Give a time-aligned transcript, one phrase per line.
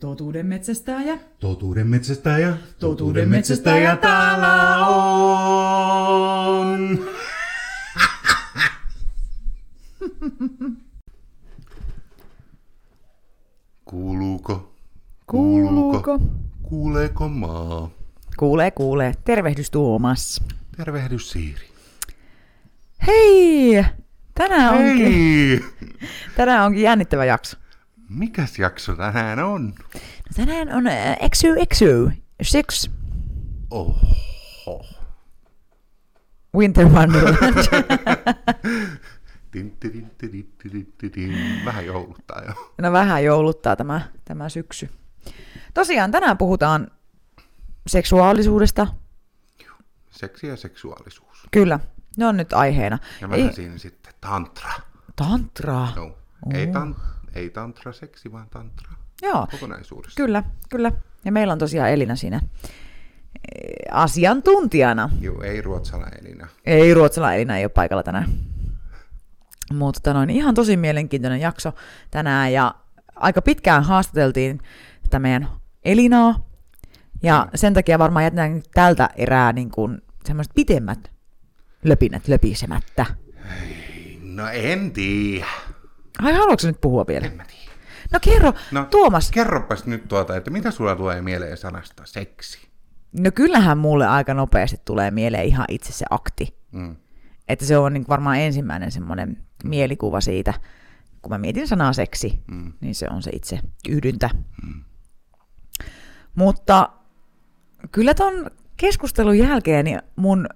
[0.00, 1.18] Totuuden metsästäjä.
[1.40, 2.56] Totuuden metsästäjä.
[2.78, 6.98] Totuuden metsästäjä täällä on.
[13.84, 14.74] Kuuluuko?
[15.26, 16.18] Kuuluuko?
[16.62, 17.90] Kuuleeko maa?
[18.36, 19.14] Kuulee, kuulee.
[19.24, 20.44] Tervehdys Tuomas.
[20.76, 21.68] Tervehdys Siiri.
[23.06, 23.84] Hei!
[24.34, 25.64] Tänään onkin, Hei!
[26.36, 27.56] tänään onkin jännittävä jakso.
[28.08, 29.74] Mikäs jakso tänään on?
[29.94, 30.00] No
[30.36, 32.10] tänään on äh, Exu Exu
[32.42, 32.90] Six
[33.70, 34.86] Oho.
[36.56, 37.54] Winter Wonderland.
[41.64, 42.74] Vähän jouluttaa jo.
[42.78, 44.90] no vähän jouluttaa tämä, tämä syksy.
[45.74, 46.90] Tosiaan tänään puhutaan
[47.86, 48.86] seksuaalisuudesta.
[50.10, 51.46] Seksi ja seksuaalisuus.
[51.50, 51.80] Kyllä,
[52.16, 52.98] ne on nyt aiheena.
[53.20, 54.70] Ja vähän Ei, siinä sitten tantra.
[55.16, 55.92] tantraa.
[55.96, 56.16] No,
[56.54, 56.96] ei, tan,
[57.38, 58.92] ei tantra seksi, vaan tantra
[59.22, 60.16] Joo, kokonaisuudessa.
[60.16, 60.92] kyllä, kyllä.
[61.24, 65.10] Ja meillä on tosiaan Elina siinä eh, asiantuntijana.
[65.20, 66.48] Joo, ei ruotsalaelina.
[66.66, 68.28] Ei ruotsalainen Elina ei ole paikalla tänään.
[69.72, 71.72] Mutta tota noin, ihan tosi mielenkiintoinen jakso
[72.10, 72.74] tänään ja
[73.16, 74.60] aika pitkään haastateltiin
[75.02, 75.48] tätä meidän
[75.84, 76.48] Elinaa.
[77.22, 81.10] Ja sen takia varmaan jätetään tältä erää niin kuin semmoiset pitemmät
[81.84, 83.06] löpinät löpisemättä.
[84.22, 85.46] No en tiedä.
[86.22, 87.26] Ai haluatko nyt puhua vielä?
[87.26, 87.72] En mä tiedä.
[88.12, 89.30] No kerro, No, Tuomas.
[89.30, 92.68] Kerropas nyt tuota, että mitä sulla tulee mieleen sanasta seksi?
[93.12, 96.56] No kyllähän mulle aika nopeasti tulee mieleen ihan itse se akti.
[96.72, 96.96] Mm.
[97.48, 100.54] Että se on niin varmaan ensimmäinen semmoinen mielikuva siitä,
[101.22, 102.72] kun mä mietin sanaa seksi, Mm.
[102.80, 104.30] niin se on se itse yhdyntä.
[106.34, 106.88] Mutta
[107.92, 110.46] kyllä ton keskustelun jälkeen niin mun,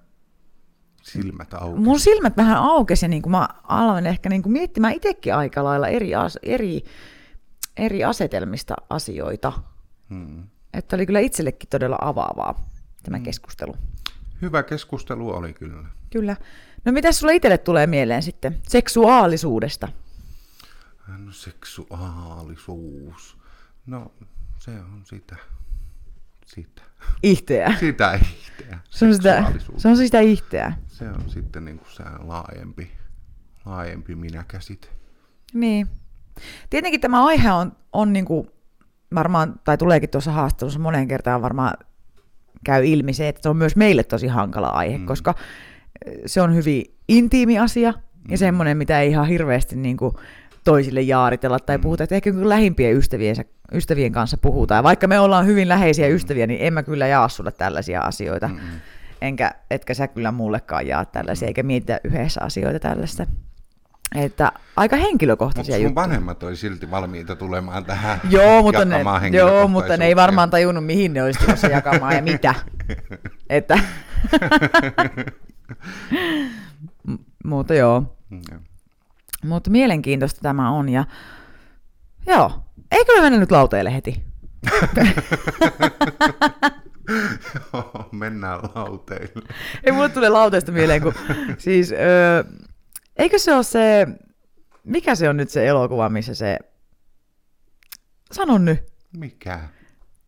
[1.03, 1.81] Silmät auki.
[1.81, 5.65] mun silmät vähän aukesi ja niin kuin mä aloin ehkä niin kuin miettimään itsekin aika
[5.65, 6.85] lailla eri, as, eri,
[7.77, 9.53] eri asetelmista asioita.
[10.09, 10.49] Mm.
[10.73, 12.71] Että oli kyllä itsellekin todella avaavaa
[13.03, 13.77] tämä keskustelu.
[14.43, 15.89] Hyvä keskustelu oli kyllä.
[16.11, 16.37] Kyllä.
[16.85, 19.89] No mitä sulle itselle tulee mieleen sitten seksuaalisuudesta?
[21.09, 23.39] No, seksuaalisuus.
[23.87, 24.13] No,
[24.59, 25.37] se on sitä.
[26.55, 26.83] Sitä.
[27.23, 27.75] Ihteä.
[27.81, 28.79] Sitä ihteä.
[28.91, 29.45] Se on sitä,
[29.77, 30.73] se on sitä ihteä.
[30.87, 32.91] Se on sitten niin kuin se laajempi,
[33.65, 34.89] laajempi minä-käsite.
[35.55, 35.87] Niin.
[36.71, 38.51] Tietenkin tämä aihe on, on niin kuin
[39.15, 41.75] varmaan, tai tuleekin tuossa haastattelussa moneen kertaan varmaan
[42.65, 45.07] käy ilmi se, että se on myös meille tosi hankala aihe, mm.
[45.07, 45.35] koska
[46.07, 48.31] eh, se on hyvin intiimi asia mm.
[48.31, 50.15] ja semmoinen, mitä ei ihan hirveästi niin kuin
[50.65, 51.83] toisille jaaritella tai mm.
[51.83, 54.79] puhuta, että ehkä kun lähimpien ystäviensä, ystävien kanssa puhutaan.
[54.79, 58.49] Ja vaikka me ollaan hyvin läheisiä ystäviä, niin en mä kyllä jaa sulle tällaisia asioita.
[58.49, 58.61] Mm-mm.
[59.21, 63.27] Enkä, etkä sä kyllä mullekaan jaa tällaisia, eikä mietitä yhdessä asioita tällaista.
[64.15, 66.03] Että aika Mutta henkilökohtaisia sun juttuja.
[66.03, 70.87] vanhemmat oli silti valmiita tulemaan tähän Joo mutta, ne, joo, mutta ne ei varmaan tajunnut,
[70.87, 72.55] mihin ne olisi tulossa jakamaan ja mitä.
[73.51, 73.79] Että,
[77.07, 78.17] M- mutta joo.
[78.31, 78.61] Mm, joo.
[79.45, 80.89] Mutta mielenkiintoista tämä on.
[80.89, 81.05] Ja
[82.27, 84.23] joo, eikö me mennä nyt lauteelle heti?
[87.73, 89.43] Joo, Mennään lauteille.
[89.85, 91.15] Ei mulle tule lauteesta mieleen, kun
[91.59, 92.45] siis, öö,
[93.17, 94.07] eikö se ole se,
[94.85, 96.59] mikä se on nyt se elokuva, missä se,
[98.33, 99.69] sano nyt, Mikä?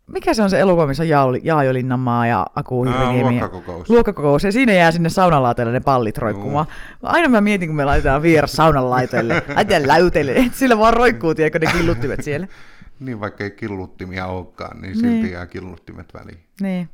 [0.06, 1.08] Mikä se on se elokuva, missä on
[1.42, 3.30] Jaajo Linnanmaa ja Aku Hirviniemi?
[3.40, 3.90] luokkakokous.
[3.90, 6.66] Luokkakokous, ja siinä jää sinne saunalauteelle ne pallit roikkumaan.
[7.02, 11.58] Aina mä mietin, kun me laitetaan vieras saunanlaitoille, laitetaan lauteille, että sillä vaan roikkuu, tiedätkö,
[11.58, 12.46] ne killuttimet siellä.
[13.00, 15.14] Niin vaikka ei killuttimia olekaan, niin Niin.
[15.14, 16.46] silti jää killuttimet väliin.
[16.60, 16.88] Niin.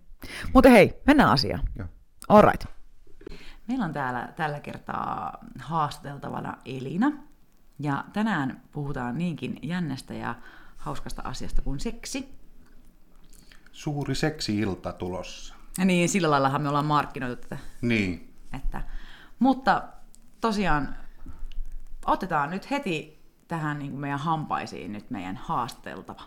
[0.55, 1.63] Mutta hei, mennään asiaan.
[1.79, 1.89] Joo.
[2.29, 2.65] All right.
[3.69, 7.13] Meillä on täällä tällä kertaa haastateltavana Elina.
[7.79, 10.35] Ja tänään puhutaan niinkin jännästä ja
[10.77, 12.40] hauskasta asiasta kuin seksi.
[13.81, 15.55] Suuri seksi-ilta tulossa.
[15.79, 17.59] Ja niin, sillä laillahan me ollaan markkinoitu tätä.
[17.83, 18.35] Niin.
[18.57, 18.83] Että,
[19.39, 19.83] mutta
[20.41, 20.97] tosiaan
[22.07, 26.23] otetaan nyt heti tähän niin kuin meidän hampaisiin nyt meidän haasteltava.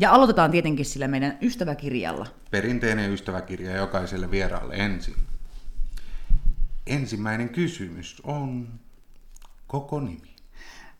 [0.00, 2.26] Ja aloitetaan tietenkin sillä meidän ystäväkirjalla.
[2.50, 5.16] Perinteinen ystäväkirja jokaiselle vieraalle ensin.
[6.86, 8.68] Ensimmäinen kysymys on
[9.66, 10.31] koko nimi.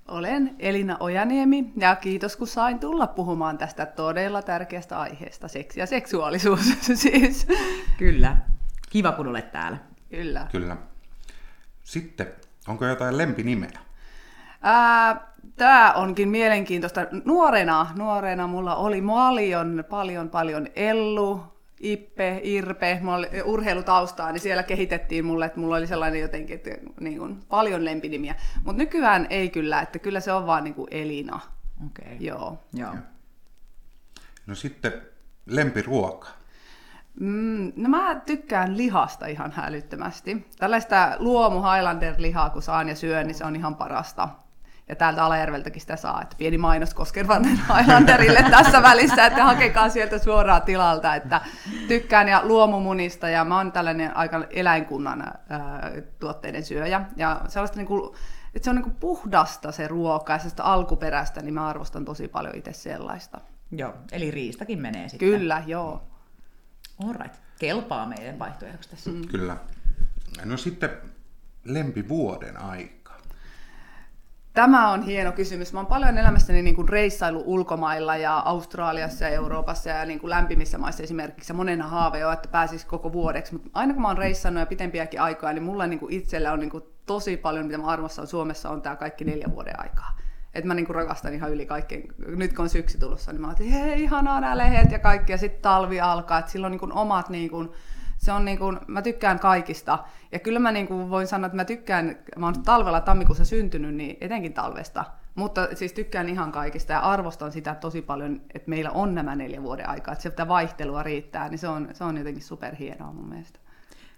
[0.09, 5.87] Olen Elina Ojaniemi ja kiitos kun sain tulla puhumaan tästä todella tärkeästä aiheesta, seksi ja
[5.87, 6.61] seksuaalisuus
[6.95, 7.47] siis.
[7.99, 8.37] Kyllä.
[8.91, 9.79] Kiva, kun olet täällä.
[10.11, 10.47] Kyllä.
[10.53, 10.77] Kyllä.
[11.83, 12.27] Sitten,
[12.69, 13.79] onko jotain lempinimeä?
[15.57, 17.07] Tämä onkin mielenkiintoista.
[17.25, 21.52] Nuorena, nuorena mulla oli paljon, paljon, paljon Ellu,
[21.83, 26.71] Ippe, Irpe, oli urheilutaustaa, niin siellä kehitettiin mulle, että mulla oli sellainen jotenkin, että
[27.01, 28.35] niin kuin, paljon lempinimiä.
[28.65, 31.41] Mutta nykyään ei kyllä, että kyllä se on vaan niin kuin Elina.
[31.87, 32.17] Okei.
[32.21, 32.59] Joo.
[32.75, 32.95] Joo.
[34.47, 34.93] No sitten
[35.47, 36.29] lempiruoka.
[37.21, 40.47] Mm, no mä tykkään lihasta ihan hälyttömästi.
[40.59, 44.29] Tällaista luomu Highlander-lihaa, kun saan ja syön, niin se on ihan parasta.
[44.89, 50.19] Ja täältä Alajärveltäkin sitä saa, että pieni mainos Koskenvannen Highlanderille tässä välissä, että hakekaa sieltä
[50.19, 51.41] suoraan tilalta, että
[51.89, 55.91] tykkään ja luomumunista ja mä oon tällainen aika eläinkunnan ää,
[56.21, 58.17] tuotteiden syöjä ja sellaista niinku,
[58.55, 62.55] että se on niinku puhdasta se ruoka ja sellaista alkuperäistä, niin mä arvostan tosi paljon
[62.55, 63.41] itse sellaista.
[63.71, 65.29] Joo, eli riistakin menee sitten.
[65.29, 66.03] Kyllä, joo.
[67.09, 67.35] Alright.
[67.59, 69.11] Kelpaa meidän vaihtoehdoksi tässä.
[69.11, 69.29] Mm.
[69.29, 69.57] Kyllä.
[70.45, 70.91] No sitten
[71.65, 73.02] lempivuoden aika.
[74.55, 75.73] Tämä on hieno kysymys.
[75.73, 80.31] Mä oon paljon elämässäni niin kuin reissailu ulkomailla ja Australiassa ja Euroopassa ja niin kuin
[80.31, 81.53] lämpimissä maissa esimerkiksi.
[81.53, 83.53] Ja monena haave on, että pääsis koko vuodeksi.
[83.53, 86.61] Mutta aina kun mä oon reissannut ja pitempiäkin aikoja, niin mulla niin kuin itsellä on
[86.61, 90.19] niin kuin tosi paljon, mitä mä arvostan Suomessa, on tämä kaikki neljä vuoden aikaa.
[90.55, 92.03] Että mä niinku rakastan ihan yli kaikkeen.
[92.27, 95.33] Nyt kun on syksy tulossa, niin mä ajattelin, hei, ihanaa nämä lehet ja kaikki.
[95.33, 97.75] Ja sitten talvi alkaa, että silloin niinku omat, niinku,
[98.23, 99.99] se on niinku, mä tykkään kaikista.
[100.33, 104.17] Ja kyllä mä niinku voin sanoa, että mä tykkään, mä oon talvella tammikuussa syntynyt, niin
[104.21, 105.05] etenkin talvesta.
[105.35, 109.63] Mutta siis tykkään ihan kaikista ja arvostan sitä tosi paljon, että meillä on nämä neljä
[109.63, 113.59] vuoden aikaa, että sitä vaihtelua riittää, niin se on, se on jotenkin superhienoa mun mielestä.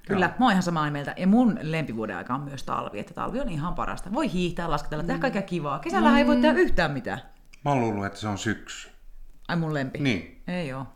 [0.07, 1.15] Kyllä, mä oon ihan samaa mieltä.
[1.17, 4.13] Ja mun lempivuoden aika on myös talvi, että talvi on ihan parasta.
[4.13, 5.79] Voi hiihtää, lasketella, tehdä kaikkea kivaa.
[5.79, 6.17] Kesällä mm.
[6.17, 7.21] ei voi tehdä yhtään mitään.
[7.65, 8.91] Mä oon luullut, että se on syksy.
[9.49, 9.99] Ai mun lempi?
[9.99, 10.43] Niin.
[10.49, 10.87] Ei oo.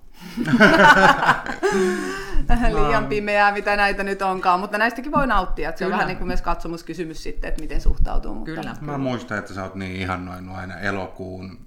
[2.75, 5.69] Liian pimeää, mitä näitä nyt onkaan, mutta näistäkin voi nauttia.
[5.69, 5.97] Että se on Kyllä.
[5.97, 8.35] vähän niin kuin myös katsomuskysymys sitten, että miten suhtautuu.
[8.35, 8.50] Mutta...
[8.55, 8.76] Kyllä.
[8.81, 11.59] Mä muistan, että sä oot niin ihannoinut aina elokuun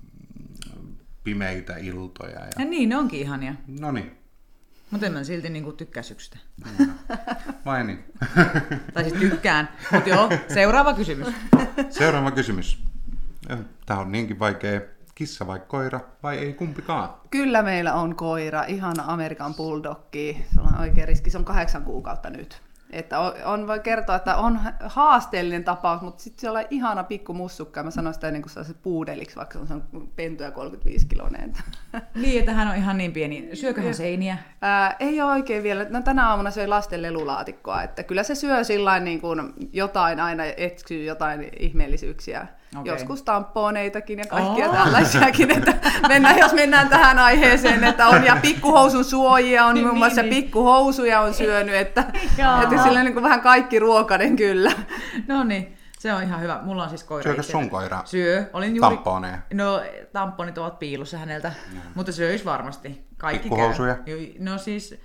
[1.23, 2.39] pimeitä iltoja.
[2.39, 2.47] Ja...
[2.59, 3.55] Ja niin, ne onkin ihania.
[3.79, 4.11] No niin,
[4.91, 6.37] Mutta en mä silti niinku tykkää syksystä.
[7.65, 8.03] vai niin.
[8.93, 9.69] Tai siis tykkään.
[9.91, 11.27] Mutta joo, seuraava kysymys.
[11.89, 12.83] Seuraava kysymys.
[13.85, 14.81] Tämä on niinkin vaikea.
[15.21, 17.09] Kissa vai koira vai ei kumpikaan?
[17.31, 20.45] Kyllä meillä on koira, ihana Amerikan bulldogki.
[20.53, 22.61] Se on oikein riski, se on kahdeksan kuukautta nyt.
[22.91, 27.33] Että on, on, voi kertoa, että on haasteellinen tapaus, mutta sitten se on ihana pikku
[27.33, 27.83] mussukka.
[27.83, 29.83] Mä sanoin sitä niin kuin puudeliksi, vaikka se on
[30.15, 31.53] pentuja 35 kiloinen.
[32.15, 33.49] Niin, että hän on ihan niin pieni.
[33.53, 34.37] Syököhän seiniä?
[34.61, 35.85] Ää, ei ole oikein vielä.
[35.89, 40.43] No, tänä aamuna söi lasten lelulaatikkoa, että kyllä se syö sillä niin kuin jotain aina,
[40.57, 42.47] etsyy jotain ihmeellisyyksiä.
[42.79, 42.93] Okei.
[42.93, 44.75] Joskus tamponeitakin ja kaikkia Oh.
[44.75, 45.73] tällaisiakin, että
[46.07, 50.29] mennään, jos mennään tähän aiheeseen, että on ja pikkuhousun suojia on, Niin, muun muassa niin,
[50.29, 50.43] niin.
[50.43, 52.03] pikkuhousuja on syönyt, että,
[52.63, 54.71] että sillä niin kuin vähän kaikki ruokainen kyllä.
[55.27, 56.59] No niin, se on ihan hyvä.
[56.63, 58.49] Mulla on siis koira Syökö sun koira Syö.
[58.53, 58.95] Olin juuri...
[58.95, 59.37] tamponeja?
[59.53, 59.81] No,
[60.13, 61.53] tamponit ovat piilossa häneltä,
[61.95, 63.05] mutta söis varmasti.
[63.17, 63.95] Kaikki Pikkuhousuja?
[63.95, 64.33] käy.
[64.39, 64.95] No siis,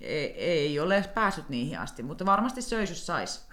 [0.00, 3.48] ei, ei ole edes päässyt niihin asti, mutta varmasti söis, jos sais.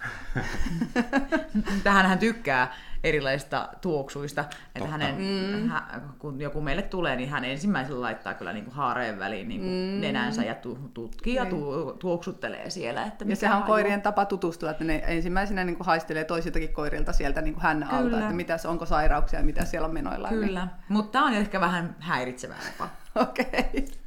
[1.84, 2.74] Tähän hän tykkää
[3.04, 5.68] erilaisista tuoksuista, että hänen, Mm.
[5.68, 5.82] hä,
[6.18, 10.00] kun joku meille tulee, niin hän ensimmäisellä laittaa kyllä niin kuin haareen väliin niin kuin
[10.00, 13.02] nenänsä ja tu, tutkii ja tu, tuoksuttelee siellä.
[13.04, 17.12] Että Ja sehän on koirien tapa tutustua, että ne ensimmäisenä niin kuin haistelee toisiltakin koirilta
[17.12, 20.34] sieltä niin kuin hännän alta, että mitäs, onko sairauksia ja mitä siellä on menoillaan.
[20.34, 22.88] Kyllä, mutta tämä on ehkä vähän häiritsevää jopa.
[23.28, 23.46] Okei.
[23.46, 23.98] Okay.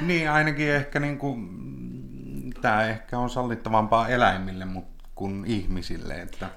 [0.00, 1.36] Niin, ainakin ehkä niinku,
[2.60, 4.84] tämä ehkä on sallittavampaa eläimille mut,
[5.14, 6.14] kuin ihmisille.
[6.20, 6.48] Että...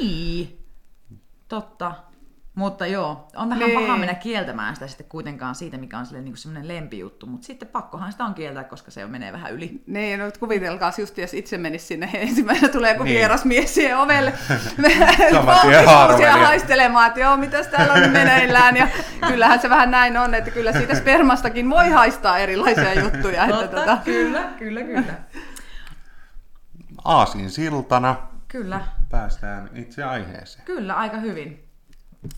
[0.00, 0.59] Niin,
[1.50, 1.92] totta.
[2.54, 3.80] Mutta joo, on vähän Niin.
[3.80, 7.68] paha mennä kieltämään sitä sitten kuitenkaan siitä, mikä on sille niin semmoinen lempijuttu, mutta sitten
[7.68, 9.82] pakkohan sitä on kieltää, koska se menee vähän yli.
[9.86, 13.16] Niin, no kuvitelkaa just, jos itse menisi sinne, ensimmäisenä tulee joku Niin.
[13.18, 14.32] vieras mies siihen ovelle
[15.86, 16.30] haaromeli.
[16.44, 18.76] haistelemaan, että joo, mitäs täällä on meneillään.
[18.76, 18.88] Ja
[19.28, 23.44] kyllähän se vähän näin on, että kyllä siitä spermastakin voi haistaa erilaisia juttuja.
[23.44, 25.14] Että Totta, tota, kyllä, kyllä, kyllä.
[27.04, 28.16] Aasin siltana
[28.48, 28.80] Kyllä,
[29.10, 30.64] päästään itse aiheeseen.
[30.64, 31.64] kyllä, aika hyvin.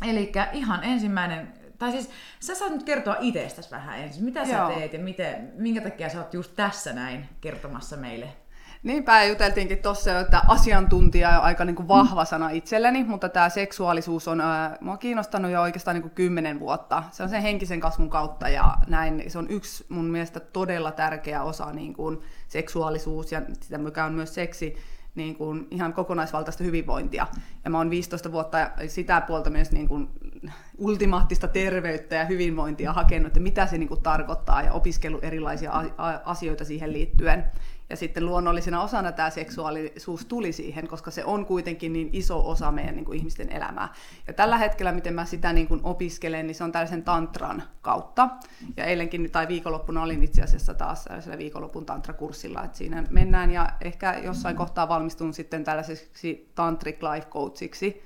[0.09, 2.11] Eli ihan ensimmäinen, tai siis
[2.41, 4.25] sä saat nyt kertoa itsestäsi vähän ensin.
[4.25, 4.69] Mitä sä Joo.
[4.69, 8.29] teet ja miten, minkä takia sä oot just tässä näin kertomassa meille?
[8.83, 14.29] Niinpä juteltiinkin tuossa, että asiantuntija on aika niin kuin vahva sana itselleni, mutta tämä seksuaalisuus
[14.29, 17.03] on ää, mua kiinnostanut jo oikeastaan niin kuin kymmenen vuotta.
[17.11, 19.25] Se on sen henkisen kasvun kautta ja näin.
[19.29, 24.13] Se on yksi mun mielestä todella tärkeä osa niin kuin seksuaalisuus ja sitä mikä on
[24.13, 24.77] myös seksi,
[25.15, 27.27] niin kuin ihan kokonaisvaltaista hyvinvointia.
[27.65, 30.09] Ja mä oon 15 vuotta sitä puolta myös niin kuin
[30.79, 35.73] ultimaattista terveyttä ja hyvinvointia hakenut, että mitä se niin kuin tarkoittaa ja opiskellut erilaisia
[36.25, 37.45] asioita siihen liittyen.
[37.93, 42.73] Ja sitten luonnollisena osana tämä seksuaalisuus tuli siihen, koska se on kuitenkin niin iso osa
[42.73, 43.95] meidän niin kuin ihmisten elämää.
[44.27, 48.29] Ja tällä hetkellä, miten mä sitä niin kuin opiskelen, niin se on tällaisen tantran kautta.
[48.77, 53.69] Ja eilenkin tai viikonloppuna olin itse asiassa taas tällaisella viikonlopun tantrakurssilla, että siinä mennään ja
[53.81, 58.03] ehkä jossain kohtaa valmistun sitten tällaiseksi tantric life coachiksi.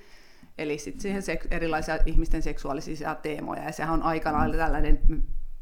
[0.57, 4.99] eli sitten siihen erilaisia ihmisten seksuaalisia teemoja, ja sehän on aikanaan tällainen,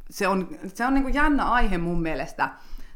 [0.10, 2.50] se on, se on niin kuin jännä aihe mun mielestä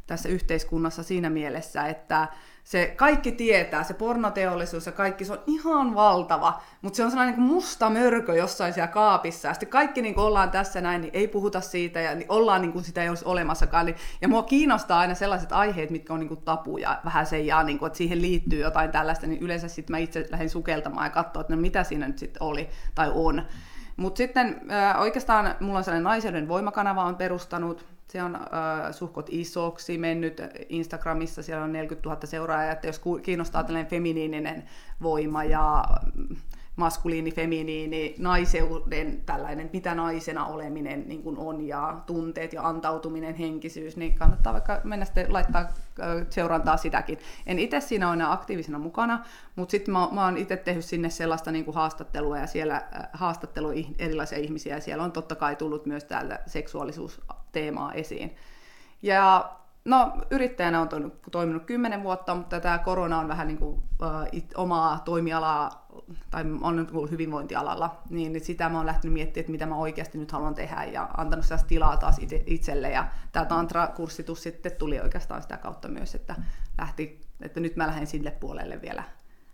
[0.10, 2.28] tässä yhteiskunnassa siinä mielessä, että
[2.64, 7.36] se kaikki tietää, se pornoteollisuus ja kaikki, se on ihan valtava, mutta se on sellainen
[7.36, 11.12] niin musta mörkö jossain siellä kaapissa, ja sitten kaikki niin kuin ollaan tässä näin, niin
[11.14, 14.44] ei puhuta siitä, ja niin ollaan niin kuin sitä ei olisi olemassakaan, niin, ja mua
[14.44, 17.98] kiinnostaa aina sellaiset aiheet, mitkä on niin kuin tapuja vähän sen, ja niin kuin, että
[17.98, 21.62] siihen liittyy jotain tällaista, niin yleensä sitten mä itse lähden sukeltamaan ja katsoa, että no
[21.62, 23.44] mitä siinä nyt sitten oli tai on.
[23.98, 28.42] Mutta sitten äh, oikeastaan mulla on sellainen naisen voimakanava on perustanut, se on äh,
[28.92, 34.64] suhkot isoksi mennyt Instagramissa, siellä on 40 000 seuraajaa, että jos kiinnostaa tällainen feminiininen
[35.02, 35.86] voima ja
[36.80, 43.98] maskuliini, feminiini, naiseuden tällainen, mitä naisena oleminen niin kuin on ja tunteet ja antautuminen, henkisyys,
[43.98, 45.70] niin kannattaa vaikka mennä sitten laittaa
[46.30, 47.20] seurantaa sitäkin.
[47.46, 49.26] En itse siinä ole aktiivisena mukana,
[49.56, 53.70] mutta sitten mä, mä oon itse tehnyt sinne sellaista niin kuin haastattelua ja siellä haastattelu
[54.00, 56.40] erilaisia ihmisiä ja siellä on totta kai tullut myös täällä
[57.50, 58.36] seksuaalisuusteemaa esiin.
[59.02, 60.90] Ja No, yrittäjänä on
[61.32, 65.88] toiminut kymmenen vuotta, mutta tämä korona on vähän niin kuin, uh, it, omaa toimialaa,
[66.30, 70.32] tai on nyt hyvinvointialalla, niin sitä mä oon lähtenyt miettimään, että mitä mä oikeasti nyt
[70.32, 75.58] haluan tehdä, ja antanut sitä tilaa taas itselle, ja tämä tantra-kurssitus sitten tuli oikeastaan sitä
[75.58, 76.36] kautta myös, että,
[76.78, 79.04] lähti, että nyt mä lähden sille puolelle vielä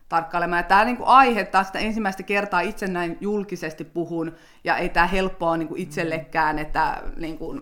[0.10, 0.60] tarkkailemaan.
[0.60, 4.32] Ja tämä niin kuin aihe taas sitä ensimmäistä kertaa itse näin julkisesti puhun,
[4.64, 7.60] ja ei tämä helppoa niin kuin itsellekään, että niin kuin,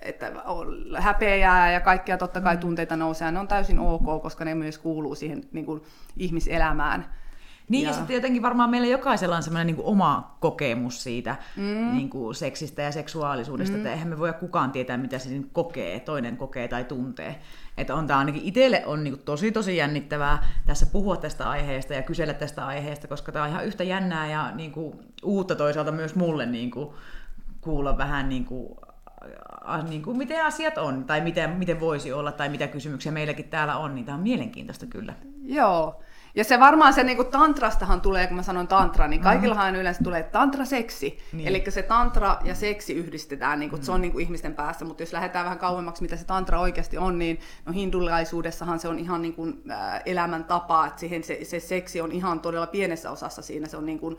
[0.00, 0.66] että on
[0.98, 2.60] häpeää ja kaikkia totta kai mm.
[2.60, 5.82] tunteita nousee, ne on täysin ok, koska ne myös kuuluu siihen niin kuin,
[6.16, 7.06] ihmiselämään.
[7.68, 11.92] Niin ja, ja sitten jotenkin varmaan meillä jokaisella on semmoinen niin oma kokemus siitä mm.
[11.92, 13.78] niin kuin seksistä ja seksuaalisuudesta, mm.
[13.78, 17.40] että eihän me voi kukaan tietää, mitä se niin kokee, toinen kokee tai tuntee.
[17.78, 21.94] Että on tämä ainakin itselle on niin kuin tosi tosi jännittävää tässä puhua tästä aiheesta
[21.94, 25.92] ja kysellä tästä aiheesta, koska tämä on ihan yhtä jännää ja niin kuin, uutta toisaalta
[25.92, 26.88] myös mulle niin kuin,
[27.60, 28.76] kuulla vähän niin kuin,
[29.88, 33.76] niin kuin miten asiat on, tai miten, miten voisi olla, tai mitä kysymyksiä meilläkin täällä
[33.76, 35.14] on, niin tämä on mielenkiintoista kyllä.
[35.42, 36.02] Joo,
[36.34, 39.80] ja se varmaan se niin kuin tantrastahan tulee, kun mä sanon tantra, niin kaikillahan mm.
[39.80, 41.18] yleensä tulee tantra-seksi.
[41.32, 41.48] Niin.
[41.48, 43.84] Eli se tantra ja seksi yhdistetään, niin kuin, mm.
[43.84, 46.98] se on niin kuin ihmisten päässä, mutta jos lähdetään vähän kauemmaksi, mitä se tantra oikeasti
[46.98, 51.60] on, niin no hindulaisuudessahan se on ihan niin kuin, äh, elämäntapa, että siihen se, se
[51.60, 54.16] seksi on ihan todella pienessä osassa siinä, se on niin kuin,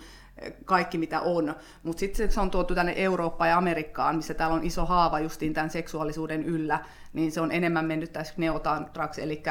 [0.66, 1.56] kaikki mitä on.
[1.84, 5.54] Mutta sitten se on tuotu tänne Eurooppaan ja Amerikkaan, missä täällä on iso haava justiin
[5.54, 6.80] tämän seksuaalisuuden yllä,
[7.16, 9.44] niin se on enemmän mennyt tässä neotantraksi, eli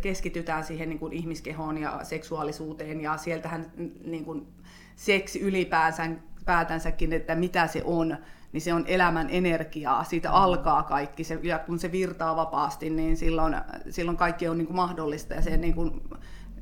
[0.00, 3.72] keskitytään siihen niin kuin ihmiskehoon ja seksuaalisuuteen, ja sieltähän
[4.04, 4.46] niin kuin
[4.96, 6.08] seksi ylipäänsä
[6.44, 8.16] päätänsäkin, että mitä se on,
[8.52, 10.34] niin se on elämän energiaa, siitä mm.
[10.34, 13.56] alkaa kaikki, se, ja kun se virtaa vapaasti, niin silloin,
[13.90, 16.02] silloin kaikki on niin kuin mahdollista, ja se niin kuin,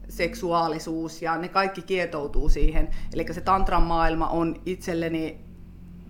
[0.08, 2.88] seksuaalisuus ja ne kaikki kietoutuu siihen.
[3.14, 5.44] Eli se tantran maailma on itselleni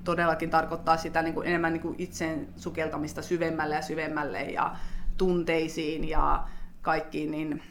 [0.05, 4.77] todellakin tarkoittaa sitä niin kuin enemmän niin kuin itseen sukeltamista syvemmälle ja syvemmälle ja
[5.17, 6.45] tunteisiin ja
[6.83, 7.63] kaikkiin, niin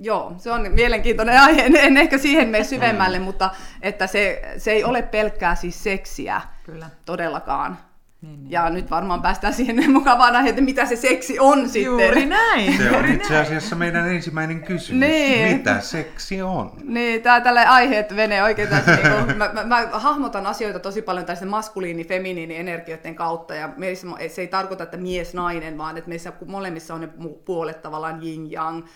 [0.00, 1.62] joo, se on mielenkiintoinen aihe.
[1.62, 3.24] En, en ehkä siihen mene syvemmälle, mm.
[3.24, 3.50] mutta
[3.82, 6.90] että se, se ei ole pelkkää siis seksiä Kyllä.
[7.04, 7.78] todellakaan,
[8.22, 8.50] niin, niin.
[8.50, 11.84] Ja nyt varmaan päästään siihen mukavaan aiheeseen, että mitä se seksi on sitten.
[11.84, 12.76] Juuri näin.
[12.78, 15.00] Se on itse asiassa meidän ensimmäinen kysymys.
[15.00, 15.56] Niin.
[15.56, 16.72] Mitä seksi on?
[16.84, 21.26] Niin, tämä tällä aiheet menee oikein tässä, niin mä, mä, mä, hahmotan asioita tosi paljon
[21.26, 26.08] tästä maskuliini, feminiini energioiden kautta, ja meissä, se ei tarkoita, että mies, nainen, vaan että
[26.08, 27.08] meissä molemmissa on ne
[27.44, 28.86] puolet tavallaan yin yang,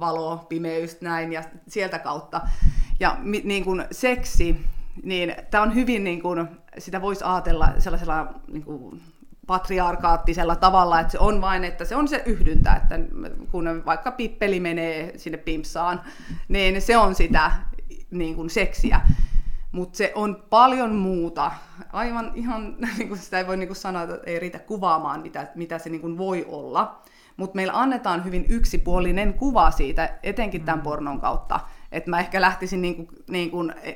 [0.00, 2.40] valo, pimeys, näin, ja sieltä kautta.
[3.00, 4.56] Ja niin kuin seksi,
[5.02, 9.02] niin tämä on hyvin, niin kuin, sitä voisi ajatella sellaisella niin kuin,
[9.46, 12.98] patriarkaattisella tavalla, että se on vain, että se on se yhdyntä, että
[13.50, 16.00] kun vaikka pippeli menee sinne pimpsaan,
[16.48, 17.52] niin se on sitä
[18.10, 19.00] niin kuin seksiä.
[19.72, 21.52] Mutta se on paljon muuta.
[21.92, 25.46] Aivan ihan, niin kuin sitä ei voi niin kuin sanoa, että ei riitä kuvaamaan, mitä,
[25.54, 27.02] mitä se niin kuin voi olla.
[27.36, 30.82] Mutta meillä annetaan hyvin yksipuolinen kuva siitä, etenkin tämän mm.
[30.82, 31.60] pornon kautta
[31.92, 33.92] että mä ehkä lähtisin niin kuin, niin kuin e,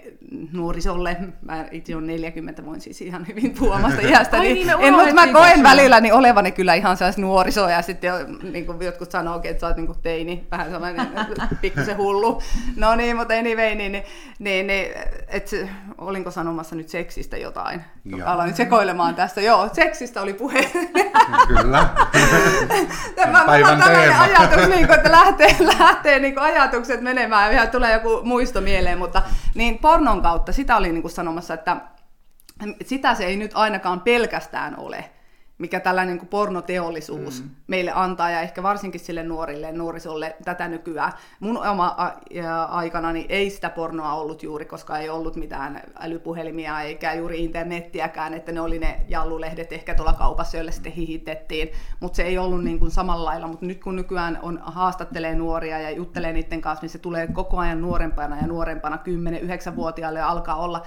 [0.53, 5.15] nuorisolle, mä itse olen 40, voin siis ihan hyvin puomasta iästä, niin, niin en, mutta
[5.15, 8.13] mä koen välillä niin olevani kyllä ihan sellaista nuorisoa, ja sitten
[8.53, 11.07] niin kuin jotkut sanoo, että sä oot niin kuin teini, vähän sellainen
[11.61, 12.43] pikkusen hullu,
[12.77, 14.05] no niin, mutta anyway, niin, niin,
[14.39, 14.93] niin, niin
[15.29, 15.51] et,
[15.99, 17.85] olinko sanomassa nyt seksistä jotain?
[18.05, 18.29] Joo.
[18.29, 20.71] Aloin sekoilemaan tässä, joo, seksistä oli puhe.
[21.49, 21.89] Kyllä.
[23.33, 24.23] mä, Päivän teema.
[24.23, 28.99] ajatus, niin kuin, että lähtee, lähtee niin kuin ajatukset menemään, ja tulee joku muisto mieleen,
[28.99, 29.22] mutta
[29.55, 31.77] niin pornon kautta sitä oli niin kuin sanomassa, että
[32.87, 35.11] sitä se ei nyt ainakaan pelkästään ole.
[35.59, 37.51] Mikä tällainen niin pornoteollisuus mm.
[37.67, 41.13] meille antaa, ja ehkä varsinkin sille nuorille nuorisolle tätä nykyään.
[41.41, 41.97] Mun oma
[42.69, 48.53] aikanani ei sitä pornoa ollut juuri, koska ei ollut mitään älypuhelimia eikä juuri internettiäkään, että
[48.53, 52.79] ne oli ne jallulehdet ehkä tuolla kaupassa, joille sitten hihitettiin, mutta se ei ollut niin
[52.79, 56.91] kuin samalla lailla, mutta nyt kun nykyään on, haastattelee nuoria ja juttelee niiden kanssa, niin
[56.91, 60.83] se tulee koko ajan nuorempana ja nuorempana, 10-9-vuotiaille alkaa olla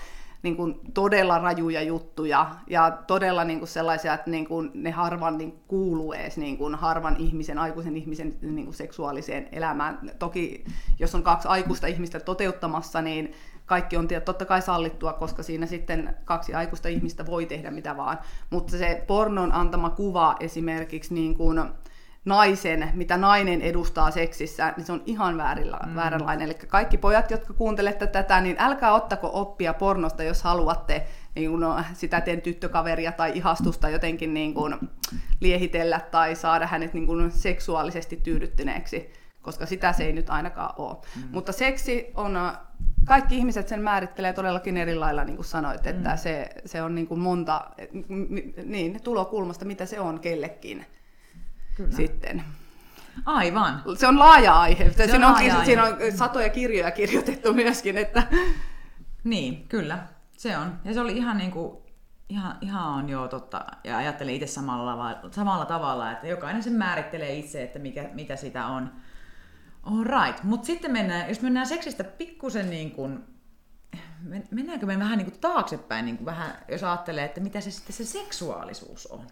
[0.45, 5.37] niin kuin todella rajuja juttuja ja todella niin kuin sellaisia, että niin kuin ne harvan
[5.37, 10.11] niin kuuluu edes niin kuin harvan ihmisen, aikuisen ihmisen niin kuin seksuaaliseen elämään.
[10.19, 10.65] Toki
[10.99, 13.33] jos on kaksi aikuista ihmistä toteuttamassa, niin
[13.65, 18.19] kaikki on totta kai sallittua, koska siinä sitten kaksi aikuista ihmistä voi tehdä mitä vaan.
[18.49, 21.61] Mutta se pornon antama kuva esimerkiksi niin kuin,
[22.25, 25.95] naisen, mitä nainen edustaa seksissä, niin se on ihan väärillä, mm.
[25.95, 26.45] vääränlainen.
[26.45, 31.59] Eli kaikki pojat, jotka kuuntelette tätä, niin älkää ottako oppia pornosta, jos haluatte niin kuin,
[31.59, 34.75] no, sitä teidän tyttökaveria tai ihastusta jotenkin niin kuin,
[35.39, 40.97] liehitellä tai saada hänet niin kuin, seksuaalisesti tyydyttyneeksi, koska sitä se ei nyt ainakaan ole.
[41.15, 41.23] Mm.
[41.31, 42.37] Mutta seksi on,
[43.05, 46.17] kaikki ihmiset sen määrittelee todellakin eri lailla, niin kuin sanoit, että mm.
[46.17, 47.61] se, se on niin kuin monta
[48.63, 50.85] niin, tulokulmasta, mitä se on kellekin.
[51.75, 51.91] Kyllä.
[51.91, 52.43] sitten.
[53.25, 53.83] Aivan.
[53.97, 54.93] Se on laaja aihe.
[54.93, 55.65] Se siinä, on, laaja aihe.
[55.65, 57.97] siinä on satoja kirjoja kirjoitettu myöskin.
[57.97, 58.23] Että...
[59.23, 60.07] Niin, kyllä.
[60.37, 60.79] Se on.
[60.83, 61.77] Ja se oli ihan niin kuin,
[62.29, 63.65] ihan, ihan on jo totta.
[63.83, 68.65] Ja ajattelen itse samalla, samalla tavalla, että jokainen sen määrittelee itse, että mikä, mitä sitä
[68.65, 68.91] on.
[69.83, 70.43] All right.
[70.43, 73.23] Mutta sitten mennään, jos mennään seksistä pikkusen niin kuin,
[74.51, 77.95] mennäänkö me vähän niin kuin taaksepäin, niin kuin vähän, jos ajattelee, että mitä se sitten
[77.95, 79.27] se seksuaalisuus on?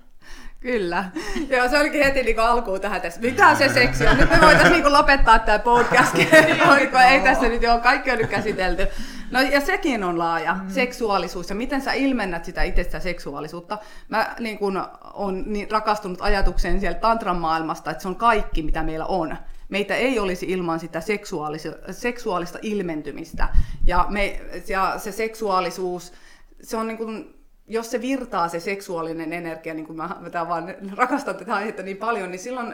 [0.64, 1.06] Kyllä.
[1.50, 3.22] Joo, se olikin heti niin alkuun tähän tässä.
[3.22, 4.18] Mitä se seksi on?
[4.18, 6.16] Nyt me voitaisiin niin lopettaa tämä podcast.
[7.10, 8.88] ei tässä nyt joo, kaikki on nyt käsitelty.
[9.32, 10.70] No ja sekin on laaja, mm.
[10.70, 13.78] seksuaalisuus ja miten sä ilmennät sitä itsestä seksuaalisuutta.
[14.10, 18.84] Mä niin kun, on niin rakastunut ajatukseen sieltä tantran maailmasta, että se on kaikki, mitä
[18.84, 19.38] meillä on.
[19.70, 23.50] Meitä ei olisi ilman sitä seksuaalista, seksuaalista ilmentymistä.
[23.86, 26.14] Ja, me, ja se seksuaalisuus,
[26.62, 27.36] se on niin kuin,
[27.68, 31.98] jos se virtaa se seksuaalinen energia, niin kuin mä, mä vaan rakastan tätä aihetta niin
[31.98, 32.74] paljon, niin silloin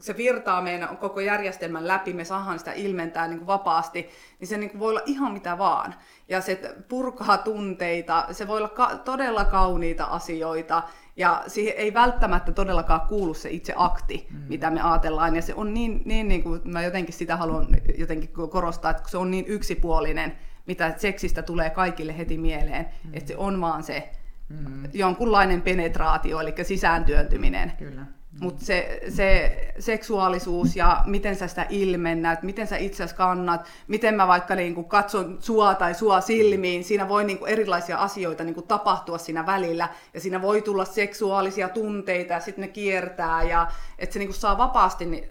[0.00, 4.08] se virtaa meidän koko järjestelmän läpi, me saadaan sitä ilmentää niin kuin vapaasti,
[4.40, 5.94] niin se niin kuin voi olla ihan mitä vaan.
[6.28, 10.82] Ja se purkaa tunteita, se voi olla ka- todella kauniita asioita,
[11.16, 14.38] ja siihen ei välttämättä todellakaan kuulu se itse akti, mm.
[14.48, 15.36] mitä me ajatellaan.
[15.36, 17.66] Ja se on niin, niin, niin kuin mä jotenkin sitä haluan
[17.98, 23.10] jotenkin korostaa, että se on niin yksipuolinen, mitä seksistä tulee kaikille heti mieleen, mm.
[23.14, 24.10] että se on vaan se
[24.48, 24.84] mm-hmm.
[24.92, 27.72] jonkunlainen penetraatio, eli sisääntyöntyminen.
[27.78, 28.06] Kyllä.
[28.40, 34.28] Mutta se, se seksuaalisuus ja miten sä sitä ilmennät, miten sä itse kannat, miten mä
[34.28, 39.46] vaikka niinku katson sua tai sua silmiin, siinä voi niinku erilaisia asioita niinku tapahtua siinä
[39.46, 43.66] välillä ja siinä voi tulla seksuaalisia tunteita ja sitten ne kiertää ja
[43.98, 45.30] että se niinku saa vapaasti,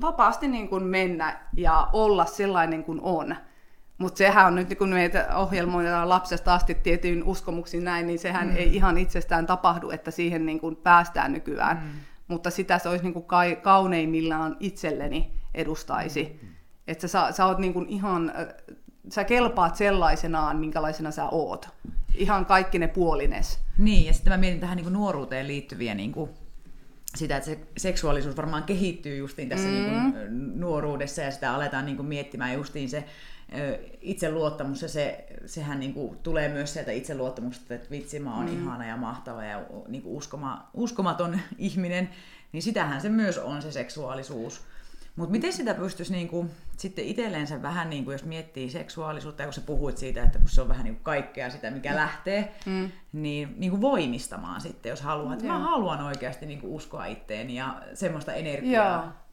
[0.00, 3.36] vapaasti niinku mennä ja olla sellainen kuin on.
[3.98, 8.56] Mutta sehän on nyt, kun meitä ohjelmoidaan lapsesta asti tietyin uskomuksiin näin, niin sehän mm.
[8.56, 11.76] ei ihan itsestään tapahdu, että siihen niin kuin päästään nykyään.
[11.76, 12.00] Mm.
[12.28, 13.26] Mutta sitä se olisi niin kuin
[13.62, 16.38] kauneimmillaan itselleni edustaisi.
[16.42, 16.48] Mm.
[16.86, 18.32] Että sä, sä oot niin kuin ihan,
[19.08, 21.68] sä kelpaat sellaisenaan, minkälaisena sä oot.
[22.14, 23.60] Ihan kaikki ne puolines.
[23.78, 26.30] Niin, ja sitten mä mietin tähän niin kuin nuoruuteen liittyviä niin kuin
[27.14, 29.74] sitä, että se seksuaalisuus varmaan kehittyy justiin tässä mm.
[29.74, 33.04] niin kuin nuoruudessa ja sitä aletaan niin kuin miettimään justiin se
[34.00, 38.62] itseluottamus ja se, sehän niin kuin tulee myös sieltä itseluottamusta, että vitsi mä oon mm.
[38.62, 42.10] ihana ja mahtava ja niin kuin uskoma, uskomaton ihminen,
[42.52, 44.60] niin sitähän se myös on se seksuaalisuus.
[45.16, 49.60] Mutta miten sitä pystyisi niinku, sitten itselleensä vähän, niinku, jos miettii seksuaalisuutta, ja kun sä
[49.60, 51.96] puhuit siitä, että kun se on vähän niinku kaikkea sitä, mikä mm.
[51.96, 52.90] lähtee, mm.
[53.12, 55.34] niin niinku voimistamaan sitten, jos haluaa.
[55.34, 59.02] Että mä haluan oikeasti niinku uskoa itteeni ja semmoista energiaa.
[59.02, 59.23] Joo.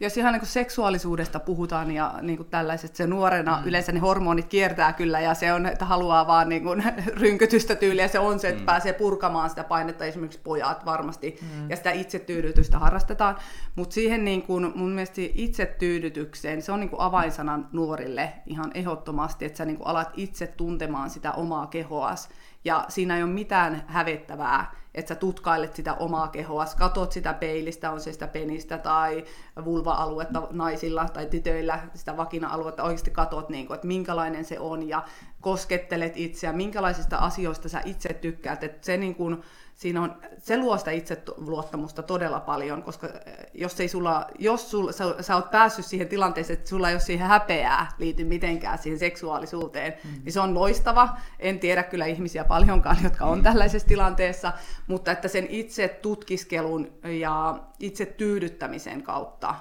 [0.00, 3.68] Jos ihan niin kuin seksuaalisuudesta puhutaan ja niin kuin tällaiset, se nuorena mm.
[3.68, 6.84] yleensä ne hormonit kiertää kyllä ja se on, että haluaa vaan niin kuin
[7.20, 8.66] rynkytystä tyyliä, se on se, että mm.
[8.66, 11.70] pääsee purkamaan sitä painetta, esimerkiksi pojat varmasti, mm.
[11.70, 13.36] ja sitä itsetyydytystä harrastetaan,
[13.76, 19.44] mutta siihen niin kuin, mun mielestä itsetyydytykseen, se on niin kuin avainsanan nuorille ihan ehdottomasti,
[19.44, 22.28] että sä niin kuin alat itse tuntemaan sitä omaa kehoas,
[22.64, 27.90] ja siinä ei ole mitään hävettävää, että sä tutkailet sitä omaa kehoa, katot sitä peilistä,
[27.90, 29.24] on se sitä penistä tai
[29.64, 35.02] vulva-aluetta naisilla tai tytöillä, sitä vakina-aluetta, oikeasti katot, niin kuin, että minkälainen se on ja
[35.44, 38.64] koskettelet itseä, minkälaisista asioista sä itse tykkäät.
[38.64, 39.42] Et se, niin kun,
[39.74, 44.92] siinä on, se luo sitä itseluottamusta todella paljon, koska eh, jos, ei sulla, jos sulla,
[44.92, 48.98] sä, sä oot päässyt siihen tilanteeseen, että sulla ei ole siihen häpeää liity mitenkään siihen
[48.98, 50.10] seksuaalisuuteen, mm.
[50.24, 51.16] niin se on loistava.
[51.38, 53.44] En tiedä kyllä ihmisiä paljonkaan, jotka on mm.
[53.44, 54.52] tällaisessa tilanteessa,
[54.86, 59.54] mutta että sen itse tutkiskelun ja itse tyydyttämisen kautta,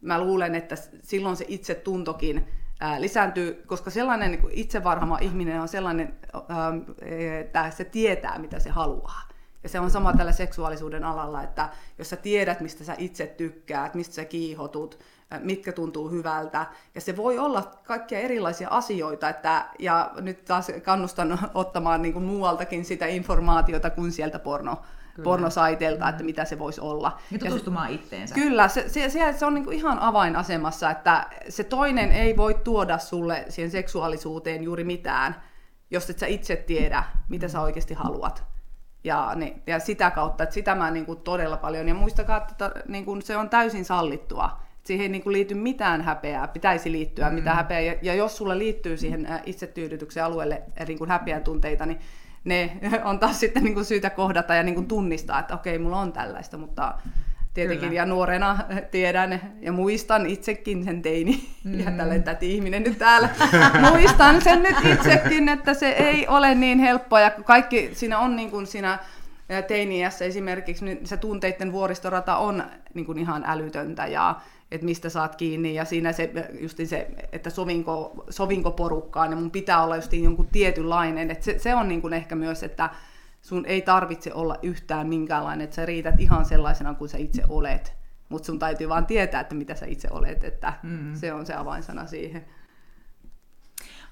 [0.00, 2.48] mä luulen, että silloin se itse tuntokin
[2.98, 6.14] lisääntyy, koska sellainen niin itsevarhama ihminen on sellainen,
[7.40, 9.20] että se tietää, mitä se haluaa.
[9.62, 13.94] Ja se on sama tällä seksuaalisuuden alalla, että jos sä tiedät, mistä sä itse tykkäät,
[13.94, 14.98] mistä sä kiihotut,
[15.38, 16.66] mitkä tuntuu hyvältä.
[16.94, 22.24] Ja se voi olla kaikkia erilaisia asioita, että, ja nyt taas kannustan ottamaan niin kuin
[22.24, 24.82] muualtakin sitä informaatiota kuin sieltä porno,
[25.14, 25.24] Kyllä.
[25.24, 27.18] pornosaiteilta, että mitä se voisi olla.
[27.30, 28.34] Ja tutustumaan ja itteensä.
[28.34, 32.54] Kyllä, se, se, se, se on niin kuin ihan avainasemassa, että se toinen ei voi
[32.64, 35.36] tuoda sulle siihen seksuaalisuuteen juuri mitään,
[35.90, 38.44] jos et sä itse tiedä, mitä sä oikeasti haluat.
[39.04, 42.72] Ja, niin, ja sitä kautta, että sitä mä niin kuin todella paljon, ja muistakaa, että
[42.88, 44.60] niin kuin se on täysin sallittua.
[44.84, 47.34] Siihen ei niin kuin liity mitään häpeää, pitäisi liittyä mm.
[47.34, 52.00] mitään häpeää, ja, ja jos sulle liittyy siihen itsetyydytyksen alueelle niin kuin häpeän tunteita, niin
[52.44, 56.00] ne on taas sitten niin kuin syytä kohdata ja niin kuin tunnistaa, että okei, mulla
[56.00, 56.94] on tällaista, mutta
[57.54, 58.00] tietenkin, Kyllä.
[58.00, 58.58] ja nuorena
[58.90, 61.80] tiedän ja muistan itsekin sen teini, mm.
[61.80, 63.28] ja tälle täti ihminen nyt täällä,
[63.90, 68.50] muistan sen nyt itsekin, että se ei ole niin helppoa, ja kaikki siinä on niin
[68.50, 68.98] kuin siinä
[69.68, 74.40] teiniässä esimerkiksi, niin se tunteiden vuoristorata on niin kuin ihan älytöntä, ja
[74.74, 79.50] että mistä saat kiinni, ja siinä se, just se että sovinko, sovinko porukkaan, niin mun
[79.50, 82.90] pitää olla just jonkun tietynlainen, että se, se on niin kuin ehkä myös, että
[83.42, 87.94] sun ei tarvitse olla yhtään minkäänlainen, että sä riität ihan sellaisena kuin sä itse olet,
[88.28, 91.14] mutta sun täytyy vaan tietää, että mitä sä itse olet, että mm.
[91.14, 92.44] se on se avainsana siihen.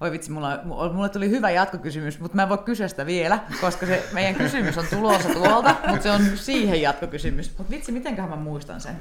[0.01, 3.87] Oi vitsi, mulla, mulla tuli hyvä jatkokysymys, mutta mä en voi kysyä sitä vielä, koska
[3.87, 7.59] se meidän kysymys on tulossa tuolta, mutta se on siihen jatkokysymys.
[7.59, 8.97] Mutta vitsi, mitenköhän mä muistan sen?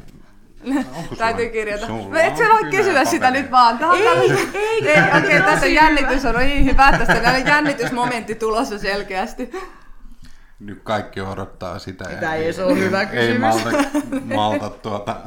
[1.17, 1.85] Täytyy kirjata.
[2.23, 3.77] Et sä voi kysyä sitä nyt vaan.
[3.77, 6.91] Tämä ei, ei, ei, ei Okei, okay, tässä jännitys on niin hyvä.
[6.97, 9.51] Tästä jännitysmomentti tulossa selkeästi.
[10.59, 12.03] Nyt kaikki odottaa sitä.
[12.03, 13.29] Tämä ei, ei ole hyvä kysymys.
[13.29, 13.69] Ei malta,
[14.35, 15.21] malta tuota,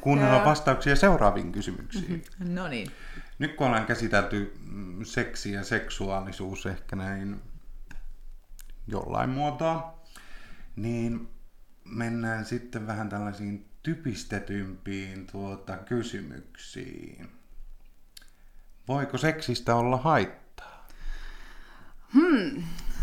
[0.00, 2.24] kuunnella vastauksia seuraaviin kysymyksiin.
[2.38, 2.90] No niin.
[3.38, 7.42] Nyt kun ollaan käsitelty mm, seksi ja seksuaalisuus ehkä näin
[8.86, 10.02] jollain muotoa,
[10.76, 11.28] niin
[11.84, 17.30] mennään sitten vähän tällaisiin typistetympiin tuota, kysymyksiin.
[18.88, 20.86] Voiko seksistä olla haittaa?
[22.14, 22.62] Hmm.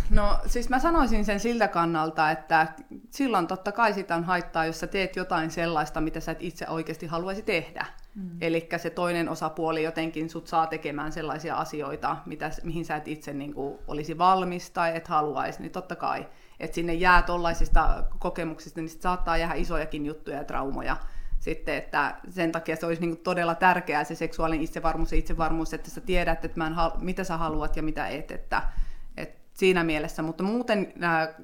[0.09, 2.67] No siis mä sanoisin sen siltä kannalta, että
[3.09, 6.67] silloin totta kai sitä on haittaa, jos sä teet jotain sellaista, mitä sä et itse
[6.67, 7.85] oikeasti haluaisi tehdä.
[8.19, 8.29] Mm.
[8.41, 13.33] Eli se toinen osapuoli jotenkin sut saa tekemään sellaisia asioita, mitä, mihin sä et itse
[13.33, 16.25] niin kuin, olisi valmis tai et haluaisi, niin totta kai
[16.59, 20.97] että sinne jää tuollaisista kokemuksista, niin saattaa jäädä isojakin juttuja ja traumoja.
[21.39, 25.73] Sitten, että sen takia se olisi niin kuin todella tärkeää se seksuaalinen itsevarmuus ja itsevarmuus,
[25.73, 28.61] että sä tiedät, että mä en hal- mitä sä haluat ja mitä et, että
[29.59, 30.93] siinä mielessä, mutta muuten,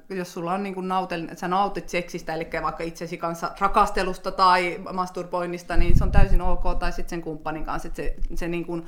[0.09, 5.77] jos sulla on niin nautel, sä nautit seksistä, eli vaikka itsesi kanssa rakastelusta tai masturboinnista,
[5.77, 8.87] niin se on täysin ok, tai sitten sen kumppanin kanssa, että se, se niin kuin,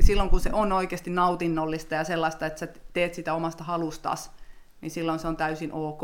[0.00, 4.30] silloin kun se on oikeasti nautinnollista ja sellaista, että sä teet sitä omasta halustas,
[4.80, 6.02] niin silloin se on täysin ok.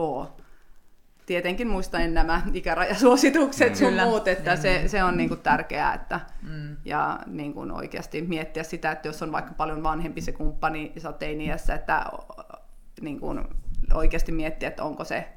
[1.30, 3.76] Tietenkin muistaen nämä ikärajasuositukset mm.
[3.76, 4.60] sun muut, että mm.
[4.60, 5.94] se, se on niin kuin tärkeää.
[5.94, 6.76] Että, mm.
[6.84, 11.12] Ja niin kuin oikeasti miettiä sitä, että jos on vaikka paljon vanhempi se kumppani, sä
[11.12, 12.06] teiniässä, että
[13.00, 13.40] niin kuin
[13.94, 15.28] oikeasti miettiä, että onko se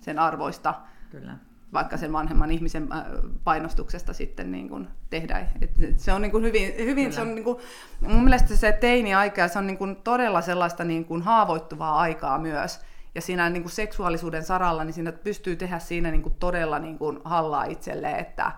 [0.00, 0.74] sen arvoista.
[1.10, 1.36] Kyllä
[1.72, 3.04] vaikka sen vanhemman ihmisen äh,
[3.44, 5.46] painostuksesta sitten niin kuin tehdä.
[5.60, 7.58] Et se on niin kuin hyvin, hyvin se on niin kuin,
[8.00, 12.80] mun mielestä se teini-aika, se on niin kuin todella sellaista niin kuin haavoittuvaa aikaa myös.
[13.14, 16.98] Ja siinä niin kuin seksuaalisuuden saralla, niin siinä pystyy tehdä siinä niin kuin todella niin
[16.98, 18.52] kuin hallaa itselleen, että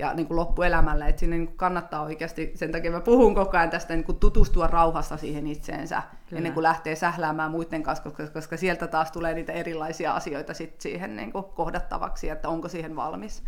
[0.00, 3.70] ja niin kuin loppuelämällä, että sinne niin kannattaa oikeasti, sen takia mä puhun koko ajan
[3.70, 6.38] tästä niin kuin tutustua rauhassa siihen itseensä, Kyllä.
[6.38, 10.80] ennen kuin lähtee sähläämään muiden kanssa, koska, koska sieltä taas tulee niitä erilaisia asioita sit
[10.80, 13.42] siihen niin kuin kohdattavaksi, että onko siihen valmis.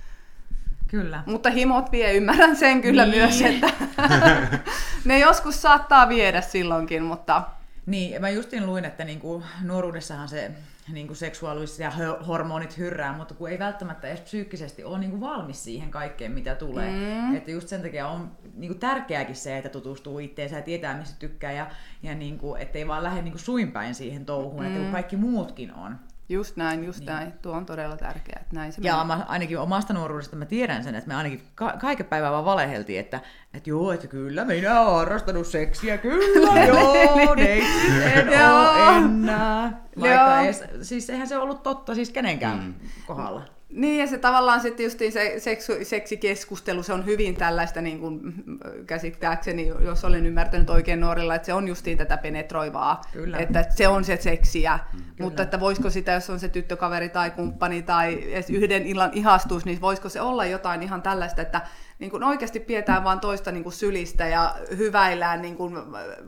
[0.89, 1.23] Kyllä.
[1.27, 3.19] Mutta himot vie, ymmärrän sen kyllä niin.
[3.19, 3.71] myös, että
[5.05, 7.43] ne joskus saattaa viedä silloinkin, mutta...
[7.87, 10.51] Niin, mä justin luin, että niinku nuoruudessahan se
[10.93, 11.93] niin kuin seksuaaliset ja
[12.27, 16.55] hormonit hyrrää, mutta kun ei välttämättä edes psyykkisesti ole niin kuin valmis siihen kaikkeen, mitä
[16.55, 16.91] tulee.
[16.91, 17.37] Mm.
[17.37, 21.17] Että just sen takia on niin kuin tärkeääkin se, että tutustuu itseensä ja tietää, missä
[21.19, 21.71] tykkää, ja,
[22.03, 24.67] ja niin kuin, ettei vaan lähde niin kuin suinpäin siihen touhuun, mm.
[24.67, 25.99] että kun kaikki muutkin on.
[26.33, 27.07] Just näin, just niin.
[27.07, 27.33] näin.
[27.43, 29.17] Tuo on todella tärkeää, että näin se Ja menee.
[29.17, 33.01] mä, ainakin omasta nuoruudesta mä tiedän sen, että me ainakin ka- kaiken päivän vaan valeheltiin,
[33.01, 33.21] että,
[33.55, 38.59] että joo, että kyllä minä olen harrastanut seksiä, kyllä joo, neitsyt en Joo.
[38.61, 39.83] oo enää.
[40.01, 42.75] Vaikka edes, siis eihän se ollut totta siis kenenkään mm.
[43.07, 43.43] kohdalla.
[43.73, 48.21] Niin, ja se tavallaan sitten justiin se seksu, seksikeskustelu, se on hyvin tällaista niin kuin,
[48.23, 53.39] mm, käsittääkseni, jos olen ymmärtänyt oikein nuorilla, että se on justiin tätä penetroivaa, Kyllä.
[53.39, 54.79] että se on se seksiä,
[55.21, 59.65] mutta että voisiko sitä, jos on se tyttökaveri tai kumppani tai edes yhden illan ihastus,
[59.65, 61.61] niin voisiko se olla jotain ihan tällaista, että
[61.99, 65.75] niin kuin oikeasti pidetään vaan toista niin kuin sylistä ja hyväillään, niin kuin,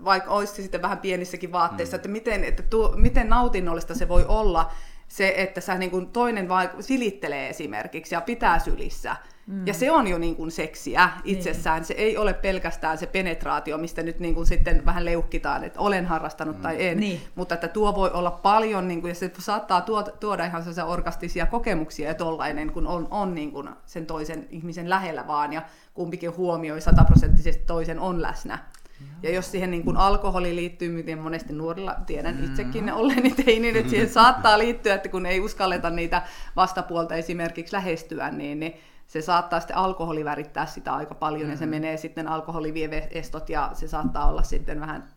[0.04, 4.70] vaikka olisi sitten vähän pienissäkin vaatteissa, että, miten, että tuo, miten nautinnollista se voi olla,
[5.14, 9.16] se, että sä niin kuin toinen vaan silittelee esimerkiksi ja pitää sylissä.
[9.46, 9.66] Mm.
[9.66, 11.78] Ja se on jo niin kuin seksiä itsessään.
[11.78, 11.86] Niin.
[11.86, 16.06] Se ei ole pelkästään se penetraatio, mistä nyt niin kuin sitten vähän leukkitaan, että olen
[16.06, 16.62] harrastanut mm.
[16.62, 17.00] tai en.
[17.00, 17.20] Niin.
[17.34, 20.84] Mutta että tuo voi olla paljon, niin kuin, ja se saattaa tuoda, tuoda ihan sellaisia
[20.84, 25.62] orgastisia kokemuksia ja tollainen, kun on, on niin kuin sen toisen ihmisen lähellä vaan, ja
[25.94, 28.58] kumpikin huomioi sataprosenttisesti toisen on läsnä.
[29.22, 32.44] Ja jos siihen niin kuin alkoholi liittyy, miten monesti nuorilla, tiedän Mm.
[32.44, 36.22] itsekin olleeni teinin, että siihen saattaa liittyä, että kun ei uskalleta niitä
[36.56, 38.74] vastapuolta esimerkiksi lähestyä, niin, niin
[39.06, 43.88] se saattaa sitten alkoholi värittää sitä aika paljon, ja se menee sitten alkoholivieve-estot, ja se
[43.88, 45.08] saattaa olla sitten vähän...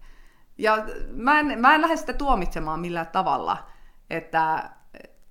[0.58, 3.58] Ja mä en, mä en lähde sitä tuomitsemaan millään tavalla,
[4.10, 4.70] että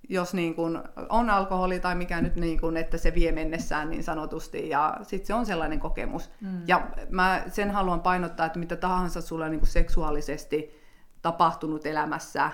[0.09, 4.05] jos niin kun on alkoholi tai mikä nyt niin kun, että se vie mennessään niin
[4.05, 6.31] sanotusti ja sitten se on sellainen kokemus.
[6.41, 6.63] Mm.
[6.67, 10.83] Ja mä sen haluan painottaa, että mitä tahansa sulla niin seksuaalisesti
[11.23, 12.51] tapahtunut elämässä,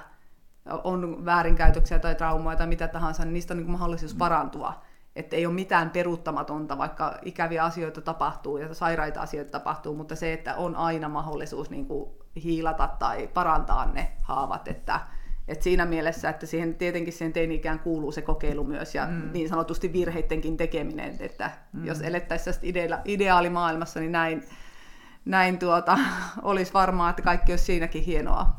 [0.85, 4.83] on väärinkäytöksiä tai traumaa tai mitä tahansa, niin niistä on niin mahdollisuus parantua.
[5.17, 10.33] Että ei ole mitään peruuttamatonta, vaikka ikäviä asioita tapahtuu ja sairaita asioita tapahtuu, mutta se,
[10.33, 12.11] että on aina mahdollisuus niin kuin
[12.45, 15.01] hiilata tai parantaa ne haavat, että,
[15.49, 19.33] et siinä mielessä, että siihen tietenkin siihen teini-ikään kuuluu se kokeilu myös ja mm.
[19.33, 21.87] niin sanotusti virheittenkin tekeminen, että mm.
[21.87, 24.43] jos elettäisiin idea- ideaalimaailmassa, niin näin,
[25.25, 25.99] näin tuota,
[26.43, 28.57] olisi varmaa, että kaikki olisi siinäkin hienoa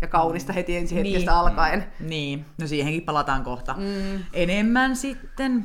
[0.00, 1.38] ja kaunista heti ensi hetkestä Niin.
[1.38, 1.84] alkaen.
[2.00, 3.74] Niin, no siihenkin palataan kohta.
[3.74, 4.24] Mm.
[4.32, 5.64] Enemmän sitten.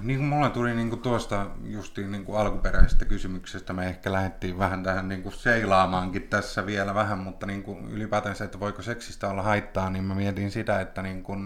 [0.00, 4.58] Niin kuin mulla tuli niin kuin tuosta justiin niin kuin alkuperäisestä kysymyksestä, me ehkä lähdettiin
[4.58, 9.28] vähän tähän niin kuin seilaamaankin tässä vielä vähän, mutta niin kuin ylipäätänsä, että voiko seksistä
[9.28, 11.40] olla haittaa, niin mä mietin sitä, että, niin kuin,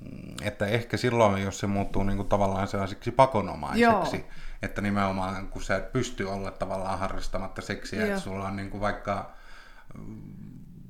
[0.00, 4.30] mm, että ehkä silloin, jos se muuttuu niin kuin tavallaan sellaiseksi pakonomaiseksi, Joo.
[4.62, 8.08] että nimenomaan kun sä et pysty olla tavallaan harrastamatta seksiä, Joo.
[8.08, 9.38] että sulla on niin kuin vaikka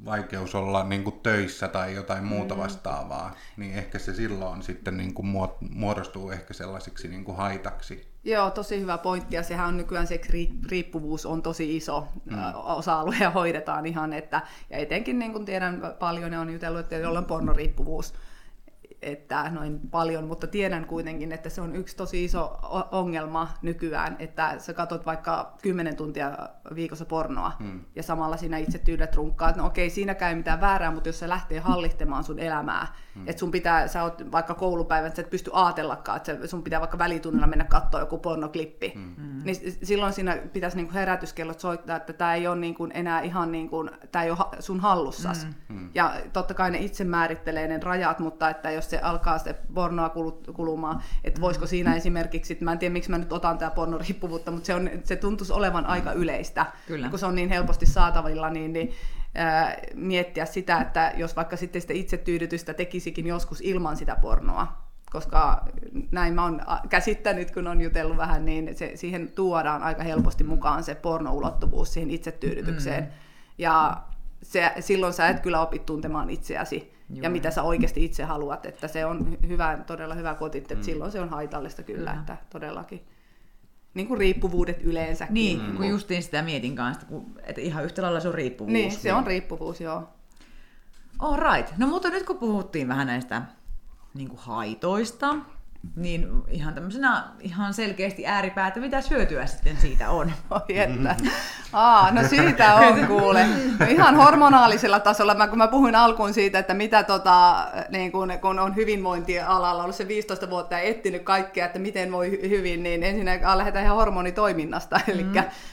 [0.08, 2.60] vaikeus olla niin kuin töissä tai jotain muuta Mm.
[2.60, 8.08] vastaavaa, niin ehkä se silloin sitten niin kuin muo- muodostuu ehkä sellaisiksi niin kuin haitaksi.
[8.24, 10.20] Joo, tosi hyvä pointti ja sehän on nykyään se
[10.70, 12.36] riippuvuus on tosi iso mm.
[12.54, 16.96] osa-alue ja hoidetaan ihan, että, ja etenkin niin kuin tiedän paljon ja on jutellut, että
[16.96, 18.14] jolla on pornoriippuvuus,
[19.02, 22.58] että noin paljon, mutta tiedän kuitenkin, että se on yksi tosi iso
[22.90, 26.38] ongelma nykyään, että sä katsot vaikka 10 tuntia
[26.74, 27.80] viikossa pornoa hmm.
[27.96, 31.28] ja samalla sinä itse tyydät runkkaat, no okei, siinäkään ei mitään väärää, mutta jos se
[31.28, 32.86] lähtee hallitsemaan sun elämää,
[33.18, 33.28] hmm.
[33.28, 36.98] että sun pitää, sä oot vaikka koulupäivän, sä et pysty aatellakaan, että sun pitää vaikka
[36.98, 39.42] välitunnilla mennä katsoa joku pornoklippi, hmm.
[39.44, 43.52] niin s- silloin siinä pitäisi niinku herätyskellot soittaa, että tämä ei ole niinku enää ihan
[43.52, 45.46] niinku, tää ei ole sun hallussas.
[45.68, 45.90] Hmm.
[45.94, 50.08] Ja totta kai ne itse määrittelee ne rajat, mutta että jos se alkaa se pornoa
[50.08, 54.50] kulu- kulumaan, että voisiko siinä esimerkiksi, mä en tiedä miksi mä nyt otan tämä pornoriippuvuutta,
[54.50, 57.08] mutta se, on, se tuntuisi olevan aika yleistä, Kyllä.
[57.08, 58.92] kun se on niin helposti saatavilla, niin, niin
[59.38, 65.64] ää, miettiä sitä, että jos vaikka sitten sitä itsetyydytystä tekisikin joskus ilman sitä pornoa, koska
[66.10, 70.84] näin mä oon käsittänyt, kun on jutellut vähän, niin se, siihen tuodaan aika helposti mukaan
[70.84, 73.04] se pornoulottuvuus siihen itsetyydytykseen.
[73.04, 73.10] Mm.
[73.58, 74.02] Ja
[74.42, 77.22] se, silloin sä et kyllä opi tuntemaan itseäsi Joo.
[77.22, 80.74] ja mitä sä oikeasti itse haluat, että se on hy- hyvä, todella hyvä kotit, että
[80.74, 80.82] mm.
[80.82, 82.20] silloin se on haitallista kyllä, Kyllä.
[82.20, 83.06] että todellakin.
[83.98, 85.34] Niin kuin riippuvuudet yleensäkin.
[85.34, 85.76] Niin, mm.
[85.76, 88.72] kun justiin sitä mietin kanssa, kun, että ihan yhtä lailla se on riippuvuus.
[88.72, 90.08] Niin, se on riippuvuus, joo.
[91.18, 91.78] All right.
[91.78, 93.42] No mutta nyt kun puhuttiin vähän näistä
[94.14, 95.36] niin kuin haitoista,
[95.96, 100.32] niin ihan tämmöisenä ihan selkeästi ääripäätä, mitä hyötyä sitten siitä on.
[100.50, 101.16] Oi että.
[101.72, 103.46] Aa, no siitä on kuule.
[103.80, 108.32] No ihan hormonaalisella tasolla, mä, kun mä puhuin alkuun siitä, että mitä tota, niin kun,
[108.40, 112.82] kun on hyvinvointialalla ollut se 15 vuotta ja etsinyt kaikkea, että miten voi hy- hyvin,
[112.82, 115.00] niin ensinnäkin lähdetään ihan hormonitoiminnasta.
[115.08, 115.26] Eli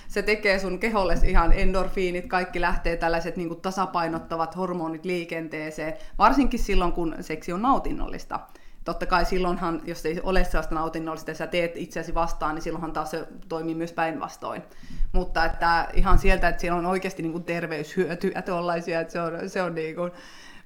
[0.07, 6.91] se tekee sun keholle ihan endorfiinit, kaikki lähtee tällaiset niin tasapainottavat hormonit liikenteeseen, varsinkin silloin,
[6.91, 8.39] kun seksi on nautinnollista.
[8.85, 12.93] Totta kai silloinhan, jos ei ole sellaista nautinnollista ja sä teet itseäsi vastaan, niin silloinhan
[12.93, 14.63] taas se toimii myös päinvastoin.
[15.11, 19.49] Mutta että ihan sieltä, että siellä on oikeasti niin kuin terveyshyötyjä tuollaisia, että se on,
[19.49, 20.11] se on niin kuin.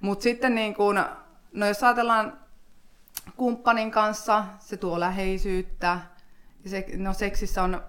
[0.02, 1.00] Mutta sitten niin kuin,
[1.54, 2.40] No jos ajatellaan
[3.36, 6.00] kumppanin kanssa, se tuo läheisyyttä.
[6.66, 7.82] Se, no seksissä on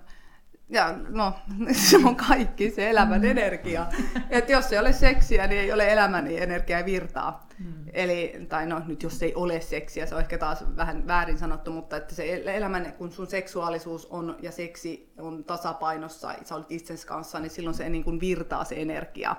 [0.71, 1.35] ja no,
[1.89, 3.31] se on kaikki, se elämän mm.
[3.31, 3.87] energia.
[4.31, 7.47] Et jos ei ole seksiä, niin ei ole elämän niin energia virtaa.
[7.59, 7.85] Mm.
[7.93, 11.73] Eli, tai no nyt jos ei ole seksiä, se on ehkä taas vähän väärin sanottu,
[11.73, 17.07] mutta että se elämän, kun sun seksuaalisuus on ja seksi on tasapainossa, sä olet itsensä
[17.07, 19.37] kanssa, niin silloin se niin kuin virtaa se energia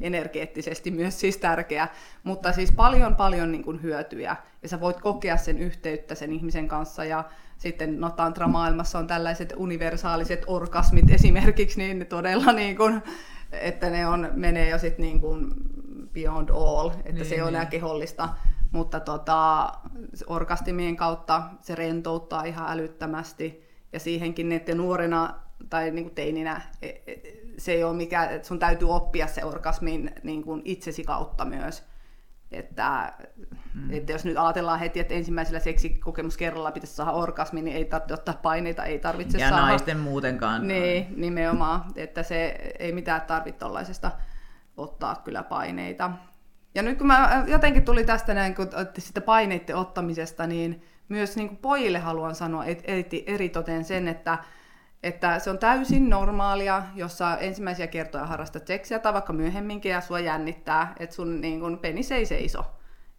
[0.00, 1.88] energeettisesti myös siis tärkeä,
[2.24, 4.36] mutta siis paljon paljon niin kuin hyötyjä.
[4.62, 7.24] Ja sä voit kokea sen yhteyttä sen ihmisen kanssa ja
[7.58, 13.02] sitten no tantramaailmassa on tällaiset universaaliset orgasmit esimerkiksi, niin todella niin kuin,
[13.52, 15.48] että ne on, menee jo sitten niin kuin
[16.12, 17.42] beyond all, että niin, se ei niin.
[17.42, 18.28] ole enää kehollista,
[18.70, 19.72] mutta tota,
[20.26, 23.62] orgastimien kautta se rentouttaa ihan älyttömästi.
[23.92, 27.16] Ja siihenkin, että nuorena tai niin kuin teininä e, e,
[27.58, 31.84] se ei ole mikä, että sun täytyy oppia se orgasmin niin kuin itsesi kautta myös.
[32.52, 33.12] Että,
[33.74, 33.90] mm.
[33.90, 38.40] että jos nyt ajatellaan heti, että ensimmäisellä seksikokemuskerralla pitäisi saada orgasmi, niin ei tarvitse ottaa
[38.42, 39.62] paineita, ei tarvitse ja saada.
[39.62, 40.68] Ja naisten muutenkaan.
[40.68, 42.46] Niin, nimenomaan, että se
[42.78, 43.64] ei mitään tarvitse
[44.76, 46.10] ottaa kyllä paineita.
[46.74, 51.48] Ja nyt kun mä jotenkin tuli tästä näin, kun sitä paineiden ottamisesta, niin myös niin
[51.48, 52.64] kuin pojille haluan sanoa
[53.26, 54.38] eritoten sen, että
[55.02, 60.00] että se on täysin normaalia, jos sä ensimmäisiä kertoja harrastat seksiä tai vaikka myöhemminkin ja
[60.00, 62.64] sua jännittää, että sun niin kun, penis ei seiso.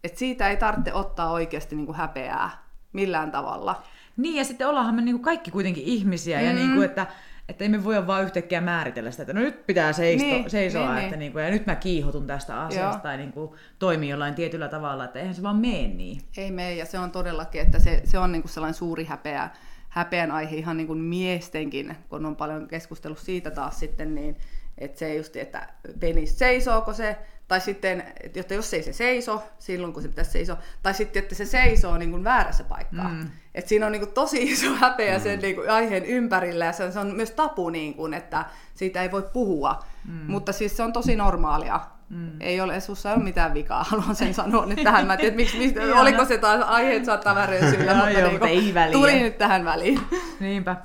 [0.03, 2.49] Että siitä ei tarvitse ottaa oikeasti niin kuin häpeää
[2.93, 3.83] millään tavalla.
[4.17, 6.45] Niin, ja sitten ollaanhan me niin kuin kaikki kuitenkin ihmisiä, mm.
[6.45, 7.07] ja niin kuin, että,
[7.49, 10.93] että ei me voi vaan yhtäkkiä määritellä sitä, että no nyt pitää seisto, niin, seisoa,
[10.93, 11.19] niin, että niin.
[11.19, 13.03] Niin kuin, ja nyt mä kiihotun tästä asiasta, Joo.
[13.03, 16.21] tai niin kuin, toimii jollain tietyllä tavalla, että eihän se vaan mene niin.
[16.37, 19.49] Ei mene, ja se on todellakin, että se, se on niin kuin sellainen suuri häpeä,
[19.93, 24.37] häpeän aihe ihan niin kuin miestenkin, kun on paljon keskustellut siitä taas sitten, niin
[24.77, 25.67] että se just, että
[25.99, 30.57] penis seisooko se, tai sitten, että jos ei se seiso silloin, kun se pitäisi seisoa,
[30.83, 33.09] tai sitten, että se seisoo niin kuin väärässä paikkaa.
[33.09, 33.29] Mm.
[33.55, 35.23] Että siinä on niin kuin tosi iso häpeä mm.
[35.23, 38.45] sen niin kuin aiheen ympärillä, ja se on, se on myös tapu, niin kuin, että
[38.73, 39.83] siitä ei voi puhua.
[40.07, 40.31] Mm.
[40.31, 41.79] Mutta siis se on tosi normaalia.
[42.13, 42.31] Mm.
[42.39, 45.07] Ei ole, sussa ei ole mitään vikaa, haluan sen sanoa nyt tähän.
[45.07, 48.43] Mä tiedän, miksi, miksi, oliko se taas aiheet saattaa väreä sillä, no, mutta, joo, niin
[48.43, 48.93] ei väliä.
[48.93, 49.99] tuli nyt tähän väliin.
[50.39, 50.75] Niinpä.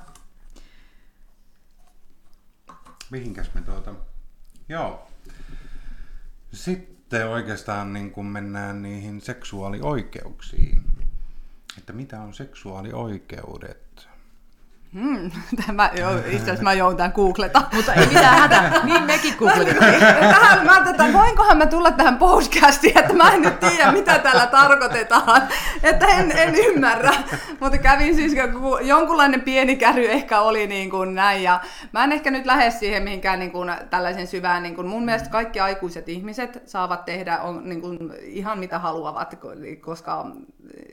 [3.09, 3.95] Mihinkäs me tuota...
[4.69, 5.07] Joo.
[6.53, 10.83] Sitten oikeastaan niin kun mennään niihin seksuaalioikeuksiin.
[11.77, 13.88] Että mitä on seksuaalioikeudet?
[14.93, 15.31] Hmm,
[15.65, 17.61] tämä, jo, itse asiassa mä joudun tämän googleta.
[17.75, 19.99] Mutta ei mitään hätä, niin mekin googletettiin.
[20.35, 24.47] tähän, mä tätä, voinkohan mä tulla tähän podcastiin, että mä en nyt tiedä, mitä tällä
[24.47, 25.41] tarkoitetaan.
[25.83, 27.11] Että en, en ymmärrä.
[27.59, 28.33] Mutta kävin siis,
[28.81, 31.43] jonkunlainen pieni käry ehkä oli niin kuin näin.
[31.43, 31.59] Ja
[31.91, 34.63] mä en ehkä nyt lähde siihen mihinkään niin kuin tällaisen syvään.
[34.63, 39.35] Niin kuin mun mielestä kaikki aikuiset ihmiset saavat tehdä on, niin kuin ihan mitä haluavat,
[39.81, 40.25] koska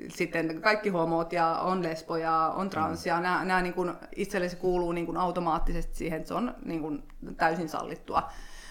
[0.08, 3.85] sitten kaikki homot ja on lesboja, on transia, nämä, nämä niin kuin
[4.16, 7.02] itselle se kuuluu niin kuin automaattisesti siihen, että se on niin kuin
[7.36, 8.28] täysin sallittua.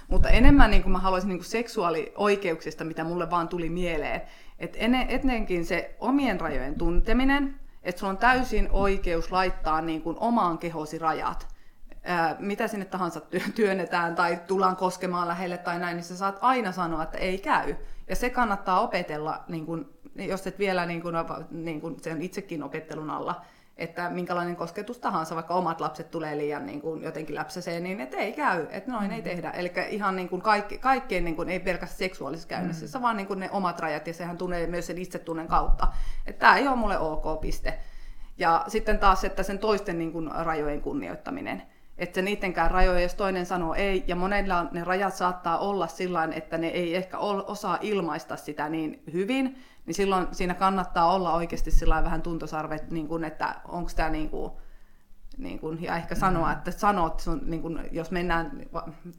[0.07, 4.21] Mutta enemmän niin kuin mä haluaisin niin kuin seksuaalioikeuksista, mitä mulle vaan tuli mieleen,
[4.59, 10.57] että ennenkin se omien rajojen tunteminen, että sulla on täysin oikeus laittaa niin kuin omaan
[10.57, 11.47] kehosi rajat.
[12.03, 13.21] Ää, mitä sinne tahansa
[13.55, 17.75] työnnetään tai tullaan koskemaan lähelle tai näin, niin sä saat aina sanoa, että ei käy.
[18.07, 21.13] Ja se kannattaa opetella, niin kun, jos et vielä niin kun,
[21.51, 23.41] niin kun sen itsekin opettelun alla,
[23.77, 28.17] että minkälainen kosketus tahansa, vaikka omat lapset tulee liian niin kuin jotenkin läpsäseen, niin että
[28.17, 29.11] ei käy, että noin mm.
[29.11, 29.51] ei tehdä.
[29.51, 33.01] Eli ihan niin kuin kaikki, kaikkeen, niin kuin, ei pelkästään seksuaalisessa käynnissä, mm.
[33.01, 35.87] vaan niin kuin ne omat rajat, ja sehän tulee myös sen itsetunnen kautta.
[36.25, 37.79] Että tämä ei ole mulle ok piste.
[38.37, 41.61] Ja sitten taas, että sen toisten niin kuin, rajojen kunnioittaminen.
[41.97, 46.57] Että niidenkään rajoja, jos toinen sanoo ei, ja monella ne rajat saattaa olla sillä että
[46.57, 52.03] ne ei ehkä osaa ilmaista sitä niin hyvin, niin silloin siinä kannattaa olla oikeasti sillä
[52.03, 54.51] vähän tuntosarvet, niin kuin, että onko tämä niin kuin,
[55.37, 58.61] niin kuin, ja ehkä sanoa, että sanot, sun, niin kuin, jos mennään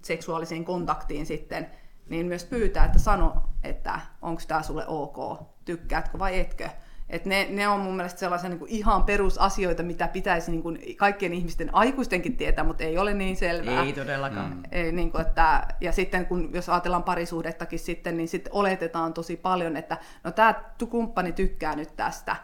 [0.02, 1.70] seksuaaliseen kontaktiin sitten,
[2.08, 6.68] niin myös pyytää, että sano, että onko tämä sulle ok, tykkäätkö vai etkö.
[7.10, 10.78] Et ne, ne on mun mielestä sellaisia niin kuin ihan perusasioita, mitä pitäisi niin kuin
[10.96, 13.82] kaikkien ihmisten aikuistenkin tietää, mutta ei ole niin selvää.
[13.82, 14.50] Ei todellakaan.
[14.50, 14.62] Mm.
[14.72, 19.36] Ei, niin kuin, että, ja sitten kun, jos ajatellaan parisuhdettakin sitten, niin sitten oletetaan tosi
[19.36, 20.54] paljon, että no tämä
[20.90, 22.36] kumppani tykkää nyt tästä.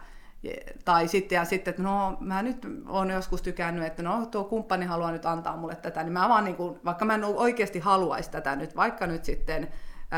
[0.85, 4.85] Tai sitten, ja sitten, että no mä nyt olen joskus tykännyt, että no tuo kumppani
[4.85, 8.31] haluaa nyt antaa mulle tätä, niin mä vaan niin kuin, vaikka mä en oikeasti haluaisi
[8.31, 9.67] tätä nyt, vaikka nyt sitten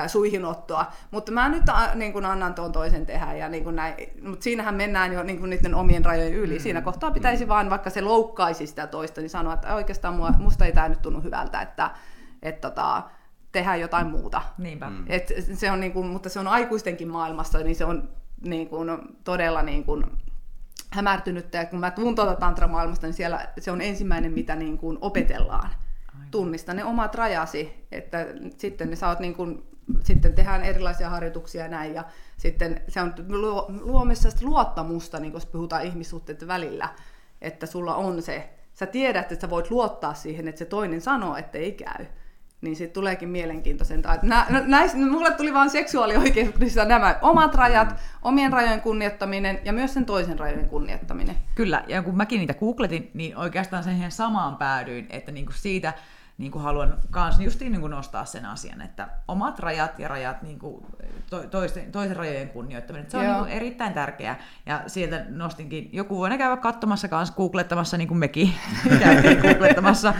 [0.07, 0.85] suihinottoa.
[1.11, 1.63] Mutta mä nyt
[1.95, 3.33] niin kuin annan tuon toisen tehdä.
[3.33, 3.95] Ja niin kuin näin.
[4.21, 6.53] Mutta siinähän mennään jo niin kuin niiden omien rajojen yli.
[6.53, 6.61] Mm.
[6.61, 7.49] Siinä kohtaa pitäisi mm.
[7.49, 11.01] vaan, vaikka se loukkaisi sitä toista, niin sanoa, että oikeastaan mua, musta ei tämä nyt
[11.01, 11.91] tunnu hyvältä, että
[12.41, 13.03] et, tota,
[13.51, 14.41] tehdä jotain muuta.
[14.57, 14.89] Niinpä.
[14.89, 15.05] Mm.
[15.07, 18.09] Et se on niin kuin, mutta se on aikuistenkin maailmassa, niin se on
[18.45, 18.89] niin kuin,
[19.23, 20.05] todella niin kuin,
[20.91, 21.53] hämärtynyt.
[21.53, 25.69] Ja kun mä tuun tuota tantramaailmasta, niin siellä se on ensimmäinen, mitä niin kuin opetellaan.
[26.13, 26.27] Aivan.
[26.31, 28.25] Tunnista ne omat rajasi, että
[28.57, 29.63] sitten ne saat niin kuin,
[30.03, 32.03] sitten tehdään erilaisia harjoituksia ja näin, ja
[32.37, 33.13] sitten se on
[33.81, 36.89] luomassa luottamusta, niin kun puhutaan ihmissuhteiden välillä,
[37.41, 41.35] että sulla on se, sä tiedät, että sä voit luottaa siihen, että se toinen sanoo,
[41.35, 42.05] että ei käy
[42.61, 44.17] niin sitten tuleekin mielenkiintoisempaa.
[44.21, 50.05] Nä, näis, mulle tuli vain seksuaalioikeuksissa nämä omat rajat, omien rajojen kunnioittaminen ja myös sen
[50.05, 51.35] toisen rajojen kunnioittaminen.
[51.55, 55.93] Kyllä, ja kun mäkin niitä googletin, niin oikeastaan siihen samaan päädyin, että niinku siitä
[56.37, 60.41] niin kuin haluan myös just niin kuin nostaa sen asian, että omat rajat ja rajat,
[60.41, 60.85] niin kuin
[61.29, 64.39] to, toisten, toisen rajojen kunnioittaminen, se on niin kuin erittäin tärkeää.
[64.65, 68.53] Ja sieltä nostinkin, joku voi käydä katsomassa kanssa, googlettamassa niin kuin mekin
[69.03, 70.13] käytiin googlettamassa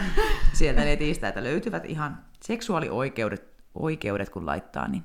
[0.52, 5.04] sieltä netistä, että löytyvät ihan seksuaalioikeudet, oikeudet kun laittaa, niin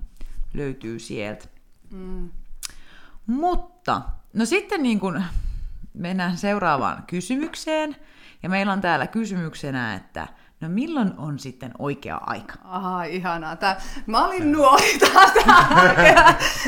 [0.53, 1.45] löytyy sieltä.
[1.91, 2.29] Mm.
[3.25, 4.01] Mutta,
[4.33, 5.23] no sitten niin kuin
[5.93, 7.95] mennään seuraavaan kysymykseen.
[8.43, 10.27] Ja meillä on täällä kysymyksenä, että
[10.61, 12.53] No milloin on sitten oikea aika?
[12.63, 13.55] Aha, ihanaa.
[13.55, 15.31] Tää, mä olin nuori taas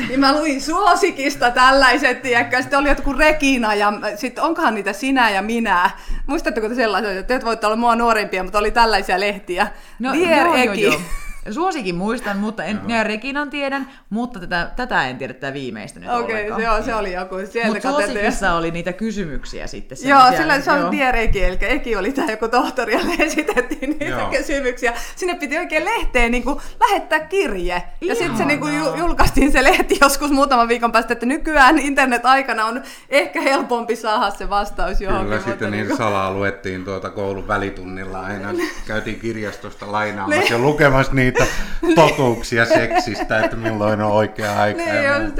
[0.08, 2.60] niin mä luin suosikista tällaiset, tiedätkö?
[2.62, 5.90] Sitten oli jotkut Regina ja sitten onkohan niitä sinä ja minä.
[6.26, 9.66] Muistatteko te sellaisia, että te voitte olla mua nuorempia, mutta oli tällaisia lehtiä.
[9.98, 10.56] No, Dear joo.
[10.56, 11.00] Joo, joo.
[11.50, 16.08] Suosikin muistan, mutta en, ja Reginan tiedän, mutta tätä, tätä en tiedä tätä viimeistä nyt
[16.10, 17.34] Okei, okay, joo, se oli joku.
[17.66, 19.98] Mutta suosikissa oli niitä kysymyksiä sitten.
[19.98, 23.90] Sen joo, sillä se on Dear Eki, eli Eki oli tämä joku tohtori, jolle esitettiin
[23.90, 24.30] niitä joo.
[24.30, 24.92] kysymyksiä.
[25.16, 27.82] Sinne piti oikein lehteen niin kuin, lähettää kirje.
[28.00, 32.64] Ja sitten se niin kuin, julkaistiin se lehti joskus muutaman viikon päästä, että nykyään internet-aikana
[32.64, 35.28] on ehkä helpompi saada se vastaus johonkin.
[35.28, 38.48] Kyllä, sitten niin, niin salaa luettiin tuota koulun välitunnilla aina.
[38.86, 44.78] Käytiin kirjastosta lainaamassa ja lukemassa niitä niitä totuuksia seksistä, että milloin on oikea aika.
[44.78, 45.36] Niin just.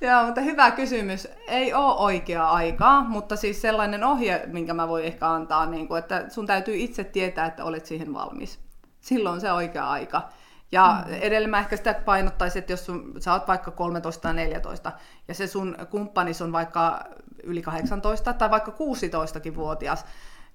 [0.00, 1.28] Joo, mutta hyvä kysymys.
[1.48, 5.98] Ei ole oikea aikaa, mutta siis sellainen ohje, minkä mä voin ehkä antaa, niin kuin,
[5.98, 8.60] että sun täytyy itse tietää, että olet siihen valmis.
[9.00, 10.28] Silloin se oikea aika.
[10.72, 11.12] Ja mm.
[11.12, 14.92] edelleen mä ehkä sitä painottaisin, että jos sun, sä oot vaikka 13 tai 14
[15.28, 17.04] ja se sun kumppanis on vaikka
[17.42, 20.04] yli 18 tai vaikka 16-vuotias,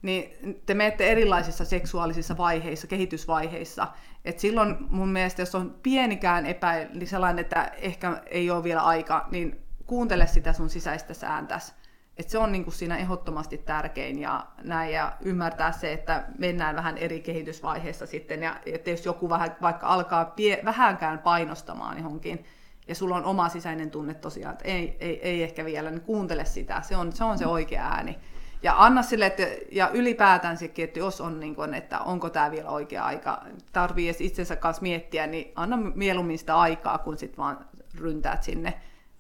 [0.02, 3.88] niin te menette erilaisissa seksuaalisissa vaiheissa, kehitysvaiheissa.
[4.26, 8.82] Et silloin mun mielestä, jos on pienikään epäily, niin sellainen, että ehkä ei ole vielä
[8.82, 11.76] aika, niin kuuntele sitä sun sisäistä sääntäs.
[12.18, 16.98] Et se on niinku siinä ehdottomasti tärkein ja näin, ja ymmärtää se, että mennään vähän
[16.98, 22.46] eri kehitysvaiheissa sitten, ja että jos joku vähän, vaikka alkaa pie, vähänkään painostamaan johonkin,
[22.88, 26.46] ja sulla on oma sisäinen tunne tosiaan, että ei, ei, ei ehkä vielä, niin kuuntele
[26.46, 28.20] sitä, se on se, on se oikea ääni.
[28.66, 32.52] Ja anna sille, että, ja ylipäätään sekin, että jos on, niin kuin, että onko tämä
[32.52, 33.44] vielä oikea aika,
[33.74, 37.66] tarvii edes itsensä kanssa miettiä, niin anna mieluummin sitä aikaa, kun sitten vaan
[38.00, 38.74] ryntäät sinne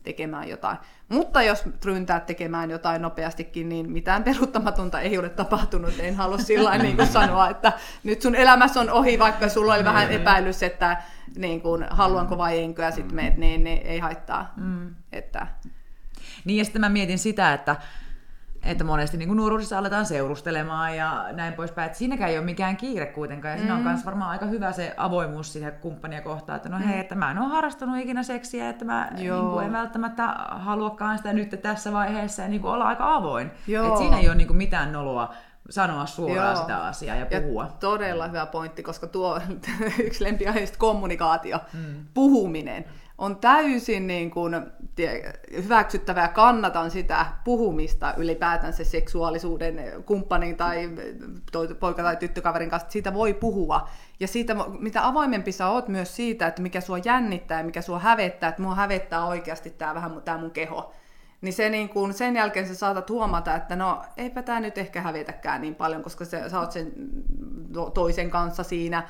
[0.03, 0.77] tekemään jotain.
[1.09, 5.93] Mutta jos ryntäät tekemään jotain nopeastikin, niin mitään peruuttamatonta ei ole tapahtunut.
[5.99, 7.73] En halua sillä niin kuin sanoa, että
[8.03, 11.01] nyt sun elämässä on ohi, vaikka sulla oli vähän epäilys, että
[11.37, 14.53] niin kuin, haluanko vai enkö, ja sitten meet, niin, niin ei haittaa.
[14.57, 14.95] Mm.
[15.11, 15.47] Että...
[16.45, 17.75] Niin, ja sitten mä mietin sitä, että
[18.65, 21.85] että monesti niin nuoruudessa aletaan seurustelemaan ja näin poispäin.
[21.85, 23.51] Että siinäkään ei ole mikään kiire kuitenkaan.
[23.51, 23.59] Ja mm.
[23.59, 27.01] siinä on myös varmaan aika hyvä se avoimuus siihen kumppania kohtaan, että no hei, mm.
[27.01, 31.33] että mä en ole harrastanut ikinä seksiä, että mä niin kuin, en välttämättä haluakaan sitä
[31.33, 33.47] nyt tässä vaiheessa ja niin kuin olla aika avoin.
[33.47, 35.33] Että siinä ei ole niin kuin mitään noloa
[35.69, 36.61] sanoa suoraan Joo.
[36.61, 37.63] sitä asiaa ja puhua.
[37.63, 39.41] Ja todella hyvä pointti, koska tuo
[40.05, 42.05] yksi lempiaiheista kommunikaatio, mm.
[42.13, 42.85] puhuminen
[43.17, 44.55] on täysin niin kuin,
[45.51, 50.89] hyväksyttävää ja kannatan sitä puhumista ylipäätään se seksuaalisuuden kumppanin tai
[51.79, 53.89] poika- tai tyttökaverin kanssa, siitä voi puhua.
[54.19, 57.99] Ja siitä, mitä avoimempi sä oot myös siitä, että mikä sua jännittää ja mikä sua
[57.99, 60.93] hävettää, että mua hävettää oikeasti tämä vähän tämä mun keho.
[61.41, 65.01] Niin se niin kun, sen jälkeen sä saatat huomata, että no eipä tämä nyt ehkä
[65.01, 66.93] hävetäkään niin paljon, koska sä, sä oot sen
[67.93, 69.09] toisen kanssa siinä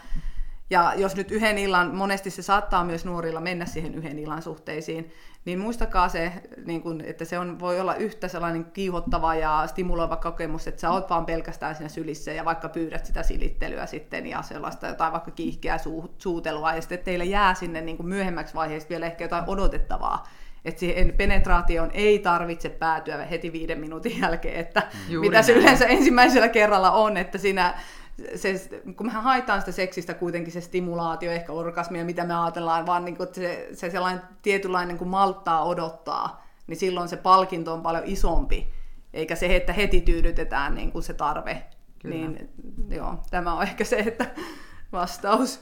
[0.70, 5.12] ja jos nyt yhden illan, monesti se saattaa myös nuorilla mennä siihen yhden illan suhteisiin,
[5.46, 6.32] niin muistakaa se,
[6.66, 10.90] niin kun, että se on, voi olla yhtä sellainen kiihottava ja stimuloiva kokemus, että sä
[10.90, 15.32] oot vaan pelkästään siinä sylissä ja vaikka pyydät sitä silittelyä sitten ja sellaista jotain vaikka
[15.32, 19.44] kiihkeää suu, suutelua ja sitten teille jää sinne niin kuin myöhemmäksi vaiheessa vielä ehkä jotain
[19.48, 20.28] odotettavaa.
[20.66, 25.86] Että siihen penetraatioon ei tarvitse päätyä heti viiden minuutin jälkeen, että Juuri mitä se yleensä
[25.86, 27.74] ensimmäisellä kerralla on, että siinä
[28.36, 33.06] se, kun mehän haetaan sitä seksistä kuitenkin se stimulaatio, ehkä orgasmia, mitä me ajatellaan, vaan
[33.06, 37.82] niin kuin, että se, se sellainen tietynlainen kun malttaa odottaa, niin silloin se palkinto on
[37.82, 38.70] paljon isompi,
[39.14, 41.64] eikä se, että heti tyydytetään niin kuin se tarve.
[42.00, 42.16] Kyllä.
[42.16, 42.50] Niin
[42.90, 44.26] joo, tämä on ehkä se, että
[44.92, 45.60] vastaus.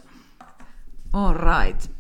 [1.13, 1.91] All right.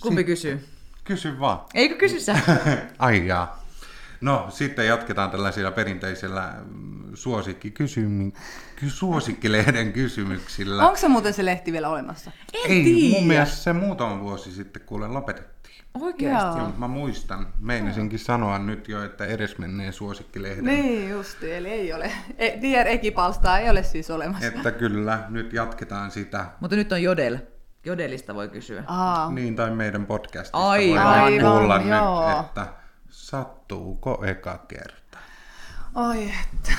[0.00, 0.68] Kumpi kysyy?
[1.04, 1.60] Kysy vaan.
[1.74, 2.36] Eikö kysy sä?
[2.98, 3.59] Ai jaa.
[4.20, 10.84] No, sitten jatketaan tällaisilla perinteisillä mm, suosikkikysymyksillä, suosikkilehden kysymyksillä.
[10.84, 12.30] Onko se muuten se lehti vielä olemassa?
[12.54, 13.18] En Ei, tiedä.
[13.18, 15.60] mun mielestä se muutama vuosi sitten kuule lopetettiin.
[16.00, 16.58] Oikeasti.
[16.58, 16.72] Joo.
[16.78, 20.64] Mä muistan, meinasinkin sanoa nyt jo, että edesmenneen suosikkilehden.
[20.64, 22.12] Niin justi, eli ei ole.
[22.38, 24.46] E, Dier Ekipalstaa ei ole siis olemassa.
[24.46, 26.46] Että kyllä, nyt jatketaan sitä.
[26.60, 27.38] Mutta nyt on Jodel.
[27.84, 28.84] Jodelista voi kysyä.
[28.86, 31.06] Aa, Niin, tai meidän podcastista Aivan.
[31.06, 32.28] Aivan, kuulla joo.
[32.30, 32.66] nyt, että
[33.30, 35.18] sattuuko eka kerta.
[35.94, 36.72] oi että.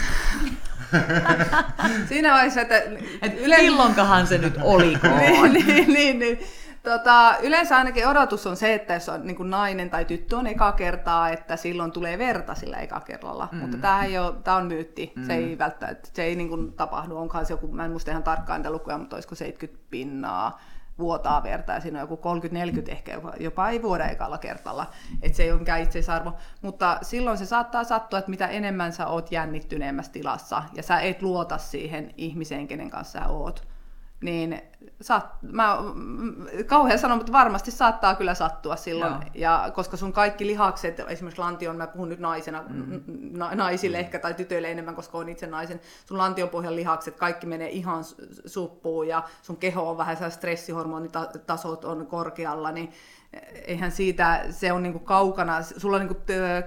[2.10, 2.76] Siinä vaiheessa, että
[3.22, 5.18] Et yleensä, milloinkahan se nyt olikoon?
[5.54, 6.40] niin, niin, niin, niin.
[6.84, 10.72] Tota, yleensä ainakin odotus on se, että jos on niin nainen tai tyttö on eka
[10.72, 13.50] kertaa, että silloin tulee verta sillä eka kerralla.
[13.52, 13.58] Mm.
[13.58, 15.14] Mutta tämä, ei ole, tämä on myytti.
[15.16, 15.26] Mm.
[15.26, 17.18] Se ei välttämättä, se ei niin kuin tapahdu.
[17.18, 20.60] Onkohan se joku, mä en muista ihan tarkkaan niitä lukuja, mutta olisiko 70 pinnaa
[21.00, 22.40] vuotaa verta ja siinä on joku
[22.88, 24.88] 30-40 ehkä jopa, jopa ei vuoda ekalla kertalla,
[25.22, 29.08] että se ei ole mikään itseisarvo, mutta silloin se saattaa sattua, että mitä enemmän sä
[29.08, 33.68] oot jännittyneemmässä tilassa ja sä et luota siihen ihmiseen, kenen kanssa sä oot,
[34.22, 34.62] niin
[35.02, 36.36] saat, mä, mm,
[36.66, 39.22] kauhean sanon, mutta varmasti saattaa kyllä sattua silloin, Joo.
[39.34, 43.02] ja koska sun kaikki lihakset, esimerkiksi lantion, mä puhun nyt naisena, mm.
[43.32, 47.70] na, naisille ehkä tai tytöille enemmän, koska on itse naisen, sun lantionpohjan lihakset, kaikki menee
[47.70, 52.92] ihan su- suppuun ja sun keho on vähän stressihormonitasot on korkealla, niin
[53.54, 56.18] eihän siitä, se on niinku kaukana, sulla niinku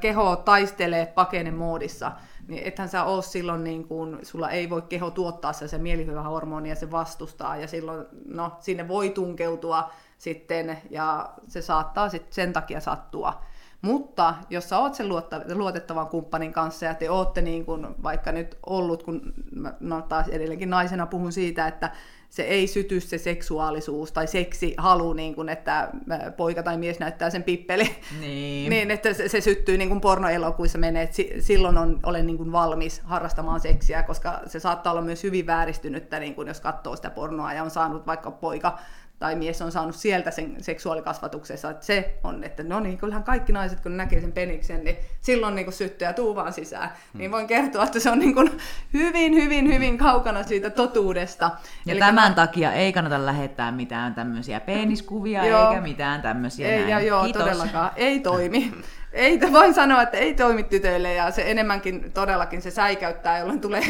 [0.01, 2.13] keho taistelee pakene moodissa,
[2.49, 6.69] niin ethän sä oo silloin, niin kuin, sulla ei voi keho tuottaa se, se mielihyvähormoni
[6.69, 12.53] ja se vastustaa, ja silloin no, sinne voi tunkeutua sitten, ja se saattaa sitten sen
[12.53, 13.43] takia sattua.
[13.83, 15.09] Mutta jos sä oot sen
[15.55, 20.29] luotettavan kumppanin kanssa ja te ootte niin kuin vaikka nyt ollut, kun mä no taas
[20.29, 21.91] edelleenkin naisena puhun siitä, että
[22.35, 25.89] se ei syty se seksuaalisuus tai seksi halu, niin kuin, että
[26.37, 27.97] poika tai mies näyttää sen pippeli.
[28.21, 28.71] Niin.
[28.75, 32.37] Niin, että se, se syttyy niin kuin pornoelokuissa menee, että si, silloin on, olen niin
[32.37, 36.97] kuin valmis harrastamaan seksiä, koska se saattaa olla myös hyvin vääristynyttä, niin kuin jos katsoo
[36.97, 38.79] sitä pornoa ja on saanut vaikka poika
[39.25, 43.53] tai mies on saanut sieltä sen seksuaalikasvatuksessa, että se on, että no niin, kyllähän kaikki
[43.53, 46.89] naiset, kun näkee sen peniksen, niin silloin niin kuin syttyy ja tuu vaan sisään.
[46.89, 47.19] Hmm.
[47.19, 48.51] Niin voin kertoa, että se on niin kuin
[48.93, 51.51] hyvin, hyvin, hyvin kaukana siitä totuudesta.
[51.87, 55.69] Ja Eli tämän takia ei kannata lähettää mitään tämmöisiä peeniskuvia Joo.
[55.69, 56.91] eikä mitään tämmöisiä Ei, näin.
[56.91, 57.43] ja joo, Kiitos.
[57.43, 57.91] todellakaan.
[57.97, 58.73] Ei toimi.
[59.15, 63.83] Ei, voin sanoa, että ei toimi tytöille ja se enemmänkin todellakin se säikäyttää, jolloin tulee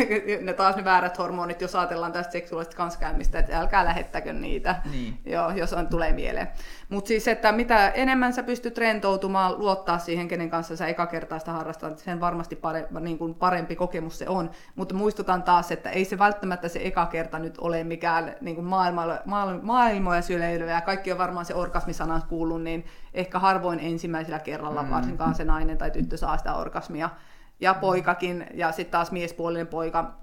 [0.43, 5.19] ne taas ne väärät hormonit, jos ajatellaan tästä seksuaalista kanssakäymistä, että älkää lähettäkö niitä, Niin.
[5.27, 6.49] joo, jos on, tulee mieleen.
[6.89, 11.39] Mutta siis, että mitä enemmän sä pystyt rentoutumaan, luottaa siihen, kenen kanssa sä eka kertaa
[11.39, 14.51] sitä harrastat, sen varmasti parempi, niin kuin parempi kokemus se on.
[14.75, 18.67] Mutta muistutan taas, että ei se välttämättä se eka kerta nyt ole mikään niin kuin
[18.67, 19.05] maailma,
[19.63, 24.91] maailmoja syleilyä, ja kaikki on varmaan se orgasmisana kuullut, niin ehkä harvoin ensimmäisellä kerralla mm.
[24.91, 27.11] varsinkaan se nainen tai tyttö saa sitä orgasmia.
[27.61, 30.15] Ja poikakin, ja sitten taas miespuolinen poika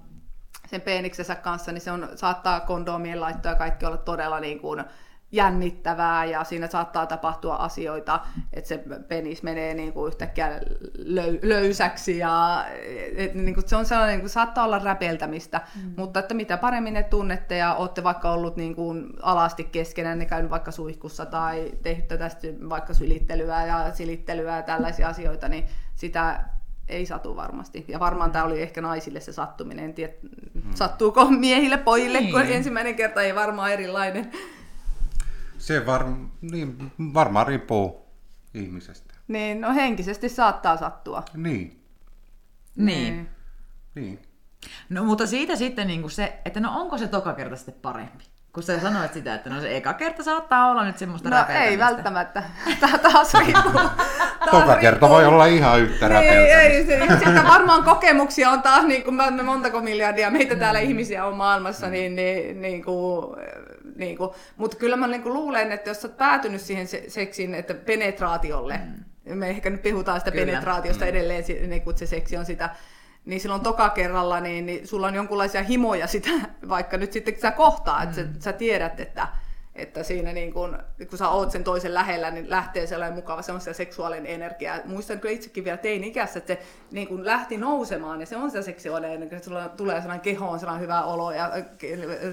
[0.66, 4.84] sen peeniksensä kanssa, niin se on, saattaa kondomien laitto ja kaikki olla todella niin kuin
[5.32, 8.20] jännittävää ja siinä saattaa tapahtua asioita,
[8.52, 10.60] että se penis menee niin kuin yhtäkkiä
[10.98, 12.66] löy- löysäksi ja
[13.16, 15.94] et, niin kuin se on sellainen, niin kuin, saattaa olla räpeltämistä, mm.
[15.96, 20.28] mutta että mitä paremmin ne tunnette ja olette vaikka ollut niin kuin alasti keskenään, niin
[20.28, 25.64] käynyt vaikka suihkussa tai tehnyt tästä vaikka sylittelyä ja silittelyä ja tällaisia asioita, niin
[25.94, 26.44] sitä
[26.88, 27.84] ei satu varmasti.
[27.88, 29.84] Ja varmaan tämä oli ehkä naisille se sattuminen.
[29.84, 30.12] En tiedä,
[30.74, 32.32] sattuuko miehille, pojille, niin.
[32.32, 34.30] kun ensimmäinen kerta ei varmaan erilainen.
[35.62, 36.04] Se var,
[36.40, 38.08] niin, varmaan riippuu
[38.54, 39.14] ihmisestä.
[39.28, 41.22] Niin, no henkisesti saattaa sattua.
[41.34, 41.84] Niin,
[42.76, 43.28] Niin.
[43.94, 44.22] niin.
[44.88, 48.24] No mutta siitä sitten niin kuin se, että no onko se toka kerta sitten parempi?
[48.52, 51.78] Kun sä sanoit sitä, että no se eka kerta saattaa olla nyt semmoista No ei
[51.78, 52.42] välttämättä.
[52.80, 53.72] Tää taas riippuu.
[53.72, 58.84] Taas Toka kerta voi olla ihan yhtä Ei, ei, se, sitten varmaan kokemuksia on taas,
[58.84, 63.36] niin kuin me montako miljardia meitä täällä ihmisiä on maailmassa, niin, niin, niin kuin,
[63.96, 67.04] niin kuin, mutta kyllä mä niin kuin luulen, että jos sä oot päätynyt siihen se-
[67.08, 68.80] seksiin, että penetraatiolle,
[69.24, 69.38] mm.
[69.38, 70.46] me ehkä nyt puhutaan sitä Kyllä.
[70.46, 72.70] penetraatiosta edelleen, si- niin kun se seksi on sitä,
[73.24, 76.30] niin silloin toka kerralla, niin, niin sulla on jonkunlaisia himoja sitä,
[76.68, 79.28] vaikka nyt sitten sä kohtaa, että sä, sä tiedät, että,
[79.74, 80.78] että siinä niin kun,
[81.10, 84.80] kun sä oot sen toisen lähellä, niin lähtee sellainen mukava semmoista seksuaalinen energia.
[84.84, 86.60] Muistan kyllä itsekin vielä teini-ikässä, että se
[86.90, 90.58] niin kun lähti nousemaan ja se on sitä seksuaalinen energia, että sulla tulee sellainen kehoon
[90.58, 91.50] sellainen hyvä olo ja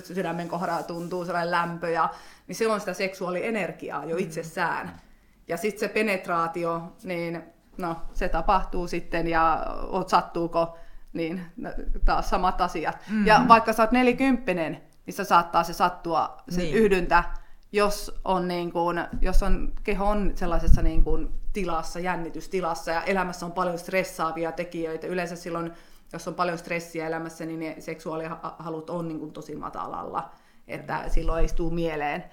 [0.03, 2.09] sydämen kohdalla tuntuu sellainen lämpö ja
[2.47, 5.01] niin se on sitä seksuaalienergiaa jo itsessään.
[5.47, 7.43] Ja sitten se penetraatio, niin
[7.77, 10.77] no se tapahtuu sitten ja oot sattuuko,
[11.13, 11.45] niin
[12.05, 12.97] taas samat asiat.
[13.09, 13.25] Mm-hmm.
[13.25, 16.71] Ja vaikka sä oot nelikymppinen, missä saattaa se sattua se Niin.
[16.71, 16.83] niin.
[16.83, 17.23] yhdyntä,
[17.71, 23.45] jos, on niin kuin, jos on, keho on sellaisessa niin kuin tilassa, jännitystilassa ja elämässä
[23.45, 25.07] on paljon stressaavia tekijöitä.
[25.07, 25.71] Yleensä silloin,
[26.13, 30.29] jos on paljon stressiä elämässä, niin ne seksuaalihalut on niin kuin tosi matalalla.
[30.67, 32.23] Että silloin ei tule mieleen,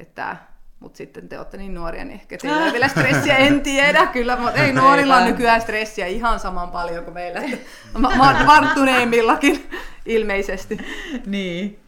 [0.00, 0.36] että
[0.80, 4.36] mutta sitten te olette niin nuoria, niin ehkä teillä ei vielä stressiä, en tiedä kyllä,
[4.36, 7.42] mutta ei nuorilla on nykyään stressiä ihan saman paljon kuin meillä,
[8.46, 9.70] varttuneemmillakin
[10.06, 10.78] ilmeisesti.
[11.26, 11.85] Niin.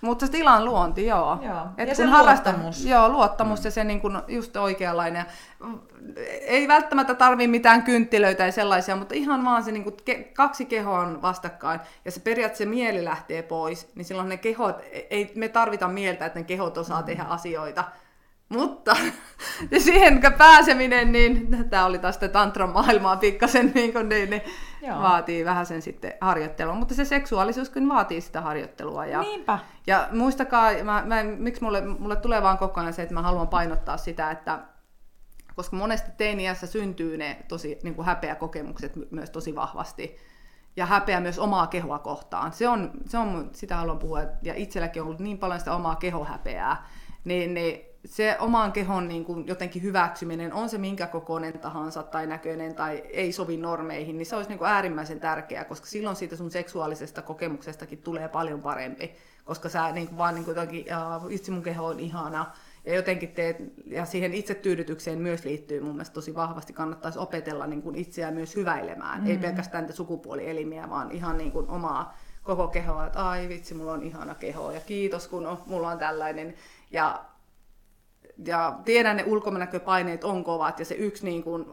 [0.00, 1.38] Mutta se tilan luonti, joo.
[1.42, 1.66] Joo.
[1.78, 2.84] Et Ja se luottamus.
[2.84, 3.64] Joo, luottamus mm.
[3.64, 5.24] ja se niin kun just oikeanlainen.
[6.40, 10.64] Ei välttämättä tarvi mitään kynttilöitä ja sellaisia, mutta ihan vaan se niin kun ke- kaksi
[10.64, 14.80] kehoa on vastakkain ja se periaatteessa mieli lähtee pois, niin silloin ne kehot,
[15.10, 17.06] ei me tarvita mieltä, että ne kehot osaa mm.
[17.06, 17.84] tehdä asioita.
[18.48, 18.96] Mutta
[19.84, 24.42] siihen pääseminen, niin tämä oli taas sitä tantran maailmaa pikkasen, niin, kuin, niin, niin
[24.82, 25.02] Joo.
[25.02, 26.74] vaatii vähän sen sitten harjoittelua.
[26.74, 29.06] Mutta se seksuaalisuus kyllä vaatii sitä harjoittelua.
[29.06, 29.58] Ja, Niinpä.
[29.86, 33.48] ja muistakaa, mä, mä, miksi mulle, mulle tulee vaan koko ajan se, että mä haluan
[33.48, 34.58] painottaa sitä, että
[35.56, 40.16] koska monesti teiniässä syntyy ne tosi niin kuin häpeäkokemukset my- myös tosi vahvasti.
[40.76, 42.52] Ja häpeä myös omaa kehoa kohtaan.
[42.52, 44.20] Se on, se on, sitä haluan puhua.
[44.42, 46.86] Ja itselläkin on ollut niin paljon sitä omaa kehohäpeää.
[47.24, 52.26] Niin, niin se oman kehon niin kuin jotenkin hyväksyminen, on se minkä kokoinen tahansa tai
[52.26, 56.36] näköinen tai ei sovi normeihin, niin se olisi niin kuin äärimmäisen tärkeää, koska silloin siitä
[56.36, 59.14] sun seksuaalisesta kokemuksestakin tulee paljon parempi.
[59.44, 62.46] Koska sä niin kuin vaan niin kuin jotenkin, "Aa, itse mun keho on ihana,
[62.84, 67.82] ja jotenkin teet, ja siihen itsetyydytykseen myös liittyy mun mielestä tosi vahvasti, kannattaisi opetella niin
[67.82, 69.20] kuin itseään myös hyväilemään.
[69.20, 69.26] Mm.
[69.26, 74.02] Ei pelkästään sukupuolielimiä, vaan ihan niin kuin omaa koko kehoa, että ai vitsi, mulla on
[74.02, 76.54] ihana keho, ja kiitos kun on, mulla on tällainen.
[76.90, 77.24] Ja
[78.46, 81.66] ja tiedän, ne ulkonäköpaineet on kovat, ja se yksi, niin kuin,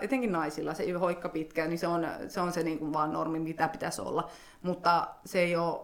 [0.00, 3.38] etenkin naisilla, se hoikka pitkä, niin se on se, on se niin kuin vaan normi,
[3.38, 4.28] mitä pitäisi olla.
[4.62, 5.80] Mutta se ei ole,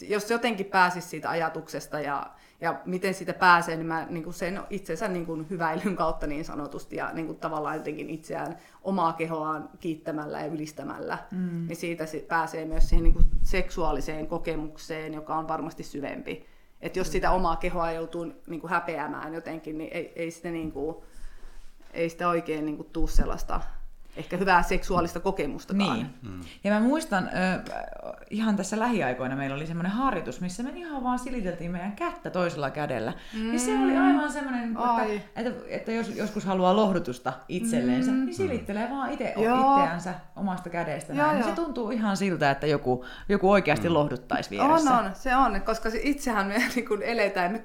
[0.00, 2.26] jos jotenkin pääsisi siitä ajatuksesta ja,
[2.60, 6.44] ja miten siitä pääsee, niin mä niin kuin sen itsensä niin kuin hyväilyn kautta niin
[6.44, 11.66] sanotusti, ja niin kuin tavallaan jotenkin itseään omaa kehoaan kiittämällä ja ylistämällä, mm.
[11.68, 16.49] niin siitä se pääsee myös siihen niin kuin seksuaaliseen kokemukseen, joka on varmasti syvempi.
[16.82, 20.72] Että jos sitä omaa kehoa joutuu niin kuin häpeämään jotenkin, niin ei, ei, sitä, niin
[20.72, 20.96] kuin,
[21.92, 23.60] ei sitä oikein niin kuin, tuu sellaista
[24.16, 25.96] ehkä hyvää seksuaalista kokemustakaan.
[25.96, 26.14] Niin.
[26.22, 26.40] Mm.
[26.64, 27.72] Ja mä muistan, ö,
[28.30, 32.70] ihan tässä lähiaikoina meillä oli semmoinen harjoitus, missä me ihan vaan siliteltiin meidän kättä toisella
[32.70, 33.12] kädellä.
[33.34, 33.42] Mm.
[33.42, 35.16] Niin se oli aivan semmoinen, Ai.
[35.16, 38.24] että, että, että jos joskus haluaa lohdutusta itselleensä, mm.
[38.24, 41.12] niin silittelee vaan itse itseänsä omasta kädestä.
[41.12, 41.36] Joo, Näin.
[41.36, 41.56] Niin joo.
[41.56, 43.94] Se tuntuu ihan siltä, että joku, joku oikeasti mm.
[43.94, 44.98] lohduttaisi On, vieressä.
[44.98, 47.62] on, se on, koska se itsehän me niin kun eletään me,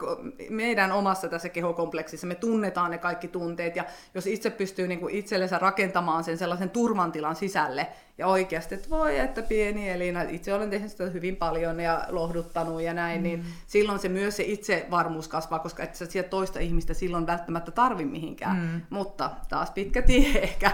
[0.50, 3.84] meidän omassa tässä kehokompleksissa, me tunnetaan ne kaikki tunteet, ja
[4.14, 9.20] jos itse pystyy niin kuin itsellensä rakentamaan sen sellaisen turvantilan sisälle, ja oikeasti, että voi,
[9.20, 13.24] että pieni Elina, itse olen tehnyt sitä hyvin paljon ja lohduttanut ja näin, mm.
[13.24, 17.72] niin silloin se myös se itsevarmuus kasvaa, koska et sä sieltä toista ihmistä silloin välttämättä
[17.72, 18.58] tarvi mihinkään.
[18.58, 18.82] Mm.
[18.90, 20.72] Mutta taas pitkä tie ehkä,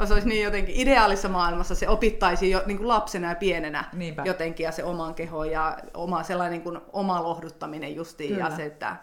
[0.00, 4.22] jos olisi niin jotenkin ideaalissa maailmassa, se opittaisi jo niin kuin lapsena ja pienenä Niinpä.
[4.26, 8.44] jotenkin ja se oman keho ja oma, sellainen niin kuin oma lohduttaminen justiin Kyllä.
[8.44, 8.96] ja se, että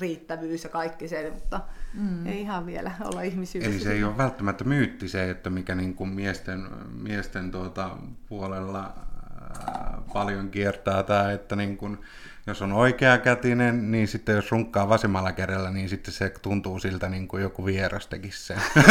[0.00, 1.60] riittävyys ja kaikki se, mutta
[1.94, 2.26] mm.
[2.26, 3.74] ei ihan vielä olla ihmisyydessä.
[3.74, 6.66] Eli se ei ole välttämättä myytti se, että mikä niin kuin miesten,
[7.02, 7.90] miesten tuota
[8.28, 11.98] puolella ää, paljon kiertää tämä, että niin kuin,
[12.46, 17.28] jos on oikeakätinen, niin sitten jos runkkaa vasemmalla kädellä, niin sitten se tuntuu siltä niin
[17.28, 18.58] kuin joku vieras tekisi sen.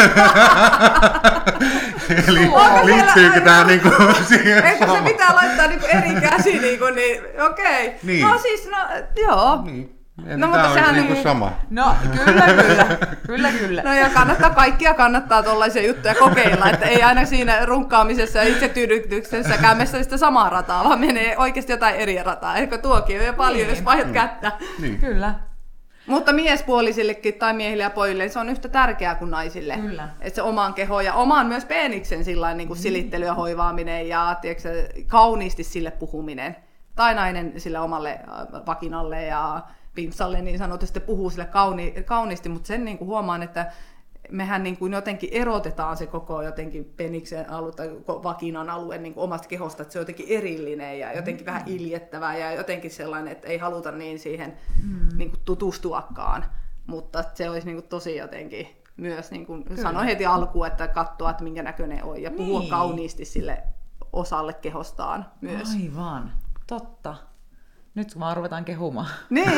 [2.27, 3.93] Eli Onko liittyykö tämä niin kuin
[4.29, 7.95] siihen Eikö se pitää laittaa niinku eri käsi, niinku, niin okei.
[8.03, 8.27] Niin.
[8.27, 8.77] No siis, no
[9.15, 9.61] joo.
[9.61, 10.00] Niin.
[10.25, 11.51] No, No, mutta tämä olisi sehän niin sama.
[11.69, 11.95] No
[12.25, 12.85] kyllä, kyllä,
[13.27, 13.81] kyllä, kyllä.
[13.81, 19.57] No ja kannattaa, kaikkia kannattaa tuollaisia juttuja kokeilla, että ei aina siinä runkkaamisessa ja itsetyydytyksessä
[19.57, 22.55] käymessä sitä samaa rataa, vaan menee oikeasti jotain eri rataa.
[22.57, 23.69] Eikö tuokin on jo paljon, Niin.
[23.75, 24.51] jos vaihdat kättä.
[24.79, 24.99] Niin.
[24.99, 25.33] Kyllä.
[26.07, 29.77] Mutta miespuolisillekin tai miehille ja pojille se on yhtä tärkeää kuin naisille.
[29.77, 30.09] Kyllä.
[30.21, 34.35] Että se oman keho ja oman myös peeniksen sillä niin kuin silittely ja hoivaaminen ja
[34.41, 36.55] tiedätkö, kauniisti sille puhuminen.
[36.95, 39.61] Tai nainen sille omalle äh, vakinalle ja
[39.95, 43.71] pimpsalle niin sanotusti puhuu sille kauni, kauniisti, mutta sen niin kuin huomaan, että
[44.31, 49.23] mehän niin kuin jotenkin erotetaan se koko jotenkin peniksen alue tai vakinan alue niin kuin
[49.23, 53.47] omasta kehosta, että se on jotenkin erillinen ja jotenkin vähän iljettävää ja jotenkin sellainen, että
[53.47, 55.17] ei haluta niin siihen mm.
[55.17, 56.45] niin kuin tutustuakaan.
[56.87, 58.67] Mutta se olisi niin kuin tosi jotenkin
[58.97, 62.69] myös, niin kuin sanoin heti alkuun, että katsoa, että minkä näköinen on ja puhua Niin.
[62.69, 63.63] kauniisti sille
[64.13, 65.69] osalle kehostaan myös.
[65.81, 66.31] Aivan,
[66.67, 67.15] totta.
[67.95, 69.07] Nyt vaan ruvetaan kehumaan.
[69.29, 69.51] Niin,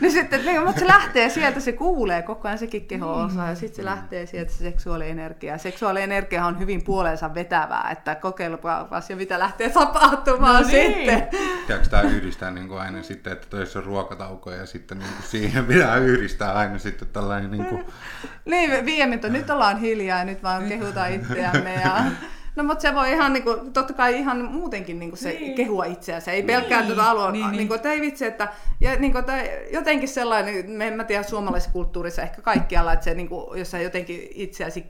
[0.00, 3.76] niin sitten, niin, mutta se lähtee sieltä, se kuulee koko ajan sekin keho-osa ja sitten
[3.76, 5.58] se lähtee sieltä se seksuaalienergia.
[5.58, 10.94] Seksuaalienergia on hyvin puoleensa vetävää, että kokeilupas ja mitä lähtee tapahtumaan No niin.
[10.94, 11.28] sitten.
[11.60, 15.26] Pitääkö tämä yhdistää niin kuin aina sitten, että töissä on ruokatauko ja sitten niin kuin
[15.26, 17.84] siihen pitää yhdistää aina sitten tällainen niin kuin,
[18.44, 22.04] Niin, viemintö, nyt ollaan hiljaa ja nyt vaan kehutaan itseämme ja
[22.56, 25.54] No mutta se voi ihan niinku, totta kai ihan muutenkin niinku se Niin.
[25.54, 27.68] kehua itseänsä, ei pelkkää Niin, tätä alueen, niin, niin, niin.
[27.68, 28.48] niinku, ei vitsi, että
[28.80, 29.42] ja, niinku, että
[29.72, 33.80] jotenkin sellainen, me en mä tiedä suomalaisessa kulttuurissa ehkä kaikkialla, että se niinku, jos sä
[33.80, 34.86] jotenkin itseäsi,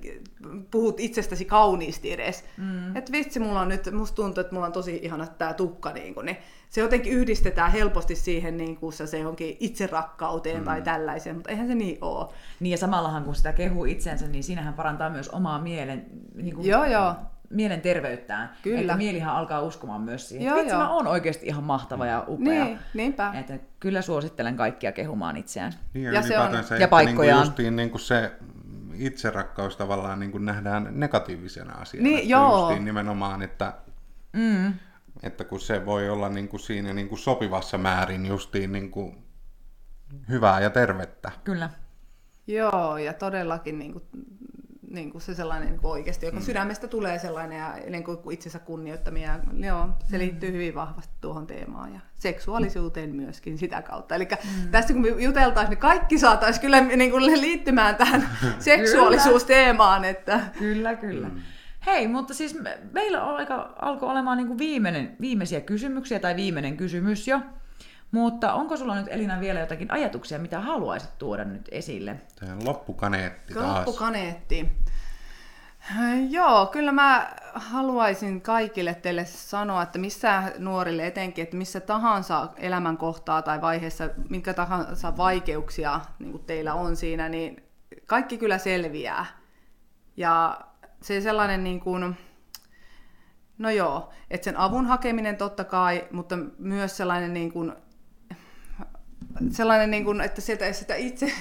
[0.71, 2.97] puhut itsestäsi kauniisti edes, mm.
[2.97, 6.21] että vitsi, mulla on nyt, musta tuntuu, että mulla on tosi ihana tää tukka, niinku,
[6.21, 6.37] niin
[6.71, 10.65] se jotenkin yhdistetään helposti siihen niinku, se johonkin itserakkauteen mm.
[10.65, 12.27] tai tällaiseen, mutta eihän se niin ole.
[12.61, 16.67] Niin ja samallahan kun sitä kehuu itsensä, niin siinähän parantaa myös omaa mielen, niin kuin,
[16.67, 17.15] Joo, joo.
[17.51, 18.51] Mielen terveyttään.
[18.63, 18.81] Kyllä.
[18.81, 20.47] Että mielihan alkaa uskomaan myös siihen.
[20.47, 20.83] Joo, Joo, Vitsi, joo.
[20.83, 22.65] mä oon oikeasti ihan mahtava ja upea.
[22.65, 23.33] Niin, niinpä.
[23.35, 25.73] Että kyllä suosittelen kaikkia kehumaan itseään.
[25.95, 27.41] niin Ja ja se on- se, ja että niin kuin paikkojaan.
[27.47, 28.33] justiin niin kuin se
[28.95, 32.03] itserakkaus tavallaan niin kuin nähdään negatiivisena asiana.
[32.05, 32.61] Niin, Että joo.
[32.61, 33.73] Justiin nimenomaan, että,
[34.33, 34.75] Mm.
[35.23, 39.25] että kun se voi olla niin kuin siinä niin kuin sopivassa määrin justiin niin kuin
[40.29, 41.33] hyvää ja tervettä.
[41.45, 41.71] Kyllä.
[42.47, 44.05] Joo, ja todellakin niin kuin,
[44.91, 46.43] niin kuin se sellainen niin kuin oikeasti, joka mm.
[46.43, 49.29] sydämestä tulee sellainen ja niin kuin itsensä kunnioittaminen.
[49.29, 54.15] Ja, joo, se liittyy hyvin vahvasti tuohon teemaan ja seksuaalisuuteen myöskin sitä kautta.
[54.15, 54.71] Eli mm.
[54.71, 58.29] tässä kun me juteltaisiin, niin kaikki saataisiin kyllä niin kuin liittymään tähän
[58.59, 60.05] seksuaalisuusteemaan.
[60.05, 61.29] Että, Kyllä, kyllä.
[61.29, 61.41] Mm.
[61.87, 66.37] Hei, mutta siis me, meillä on aika, alkoi olemaan niin kuin viimeinen, viimeisiä kysymyksiä tai
[66.37, 67.41] viimeinen kysymys jo.
[68.11, 72.17] Mutta onko sulla nyt Elina vielä jotakin ajatuksia, mitä haluaisit tuoda nyt esille?
[72.41, 73.87] Tämä loppukaneetti taas.
[73.87, 74.71] Loppukaneetti.
[76.31, 83.43] Joo, kyllä mä haluaisin kaikille teille sanoa, että missä nuorille etenkin, että missä tahansa elämänkohtaa
[83.43, 87.65] tai vaiheessa, minkä tahansa vaikeuksia niin kuin teillä on siinä, niin
[88.07, 89.27] kaikki kyllä selviää.
[90.17, 90.61] Ja
[91.03, 92.17] se sellainen niin kuin,
[93.59, 97.73] no joo, että sen avun hakeminen totta kai, mutta myös sellainen niin kuin,
[99.51, 101.33] sellainen, niin kuin, että sieltä sitä itse,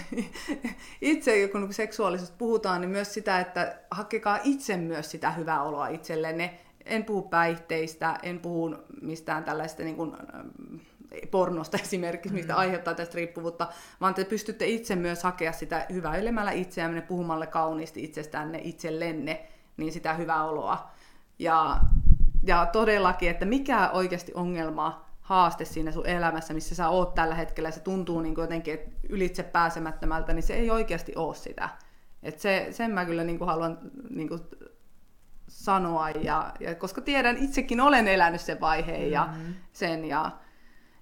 [1.01, 6.59] itse, kun seksuaalisuudesta puhutaan, niin myös sitä, että hakekaa itse myös sitä hyvää oloa itsellenne.
[6.85, 10.77] En puhu päihteistä, en puhu mistään tällaista niin kuin, ähm,
[11.31, 13.67] pornosta esimerkiksi, mistä aiheuttaa tästä riippuvuutta,
[14.01, 20.13] vaan te pystytte itse myös hakea sitä hyväilemällä itseänne, puhumalle kauniisti itsestänne itsellenne, niin sitä
[20.13, 20.91] hyvää oloa.
[21.39, 21.79] Ja,
[22.43, 27.71] ja todellakin, että mikä oikeasti ongelma, haaste siinä sun elämässä, missä sä oot tällä hetkellä,
[27.71, 31.69] se tuntuu niin kuin jotenkin että ylitse pääsemättömältä, niin se ei oikeasti ole sitä.
[32.23, 34.41] Et se, sen mä kyllä niin kuin haluan niin kuin
[35.47, 39.29] sanoa, ja, ja, koska tiedän, itsekin olen elänyt sen vaiheen ja
[39.71, 40.31] sen, ja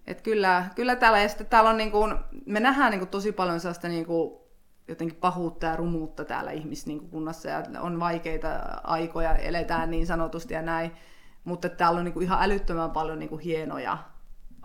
[0.08, 2.16] et kyllä, kyllä täällä, ja sitten täällä on niin kuin,
[2.46, 4.40] me nähdään niin kuin tosi paljon sellaista niin kuin,
[4.88, 8.50] jotenkin pahuutta ja rumuutta täällä ihmiskunnassa, ja on vaikeita
[8.84, 10.92] aikoja, eletään niin sanotusti ja näin,
[11.44, 13.98] mutta täällä on niin kuin ihan älyttömän paljon niin kuin hienoja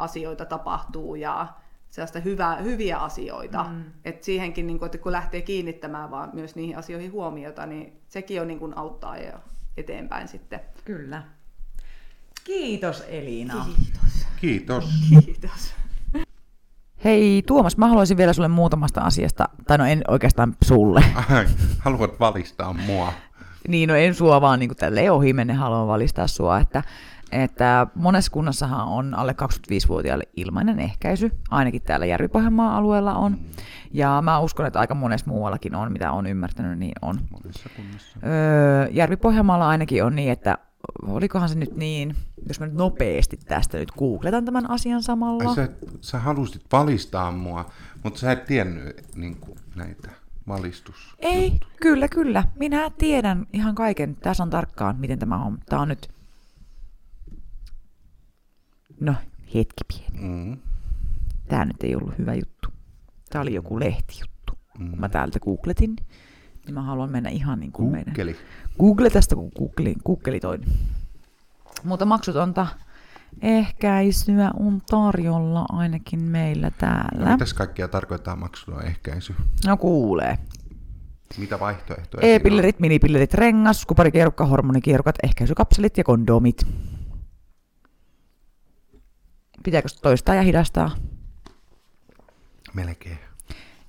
[0.03, 1.49] asioita tapahtuu ja
[1.91, 3.65] sellaista hyvää, hyviä asioita.
[3.65, 3.85] Mm.
[4.05, 8.41] Et siihenkin, niin kuin, että kun lähtee kiinnittämään vaan myös niihin asioihin huomiota, niin sekin
[8.41, 9.39] on niin kuin auttaa ja
[9.77, 10.61] eteenpäin sitten.
[10.85, 11.23] Kyllä.
[12.45, 13.67] Kiitos Elina.
[13.67, 14.27] Kiitos.
[14.41, 14.85] Kiitos.
[15.25, 15.75] Kiitos.
[17.05, 21.05] Hei Tuomas, mä haluaisin vielä sulle muutamasta asiasta, tai no en oikeastaan sulle.
[21.15, 21.47] Ai,
[21.79, 23.13] haluat valistaa mua.
[23.69, 26.83] Niin, no en sua vaan niin tälle ohimennen haluan valistaa sua, että,
[27.33, 32.29] että monessa kunnassahan on alle 25-vuotiaille ilmainen ehkäisy, ainakin täällä järvi
[32.73, 33.39] alueella on.
[33.93, 37.21] Ja mä uskon, että aika monessa muuallakin on, mitä on ymmärtänyt, niin on.
[37.31, 38.19] Monessa kunnassa.
[38.25, 39.17] Öö, järvi
[39.67, 40.59] ainakin on niin, että
[41.07, 42.17] olikohan se nyt niin,
[42.49, 45.51] jos mä nyt nopeasti tästä nyt googletan tämän asian samalla.
[45.51, 45.69] Ai sä,
[46.01, 47.71] sä halusit valistaa mua,
[48.03, 50.11] mutta sä et tiennyt niin kuin, näitä
[50.49, 51.15] valistus.
[51.19, 52.45] Ei, kyllä, kyllä.
[52.59, 55.59] Minä tiedän ihan kaiken tasan tarkkaan, miten tämä on.
[55.67, 56.12] Tämä on nyt...
[59.03, 59.15] No,
[59.55, 60.29] hetki pieni.
[60.29, 60.57] Mm.
[61.49, 62.69] Tämä nyt ei ollut hyvä juttu.
[63.31, 64.53] Tämä oli joku lehtijuttu.
[64.79, 64.91] Mm.
[64.91, 65.97] Kun mä täältä googletin,
[66.67, 68.15] niin mä haluan mennä ihan niin kuin meidän...
[68.79, 70.65] Google tästä, kun Google, googleitoin.
[71.85, 72.67] Mutta maksutonta
[73.43, 77.33] ehkäisyä on tarjolla ainakin meillä No, täällä.
[77.33, 79.35] mitäs kaikkea tarkoittaa maksuton ehkäisy?
[79.67, 80.39] No kuulee.
[81.39, 82.27] Mitä vaihtoehtoja?
[82.35, 86.67] E-pillerit, minipillerit, rengas, kuparikierukka, hormonikierukat, ehkäisykapselit ja kondomit.
[89.63, 90.91] Pitääkö toistaa ja hidastaa?
[92.75, 93.19] Melkein.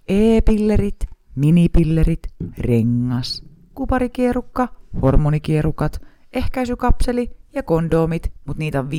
[0.07, 1.05] E-pillerit,
[1.35, 3.43] minipillerit, rengas,
[3.75, 4.67] kuparikierukka,
[5.01, 6.01] hormonikierukat,
[6.33, 8.89] ehkäisykapseli ja kondomit, mutta niitä on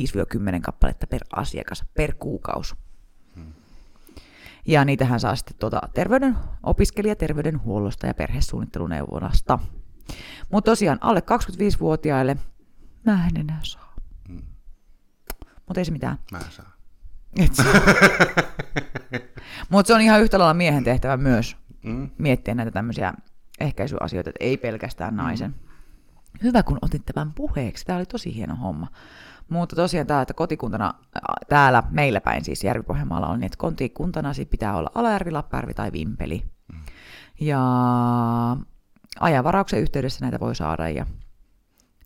[0.57, 2.75] 5-10 kappaletta per asiakas per kuukausi.
[4.67, 9.59] Ja niitähän saa sitten tuota terveyden, opiskelija terveydenhuollosta ja perhesuunnitteluneuvonnasta.
[10.51, 12.37] Mutta tosiaan alle 25-vuotiaille
[13.05, 13.84] mä en enää saa.
[15.65, 15.67] Mm.
[15.67, 16.17] Mutta ei se mitään.
[16.31, 16.71] Mä saan.
[19.69, 22.09] Mutta se on ihan yhtä lailla miehen tehtävä myös Mm.
[22.17, 23.13] miettiä näitä tämmöisiä
[23.59, 25.55] ehkäisyasioita, että ei pelkästään naisen.
[26.43, 27.85] Hyvä, kun otit tämän puheeksi.
[27.85, 28.87] Tämä oli tosi hieno homma.
[29.49, 34.33] Mutta tosiaan tämä, että kotikuntana ää, täällä meillä päin, siis järvi on niin, että kotikuntana
[34.33, 36.43] sit pitää olla Alajärvi, Lappajärvi tai Vimpeli.
[37.39, 37.59] Ja
[39.19, 41.05] ajanvarauksen yhteydessä näitä voi saada ja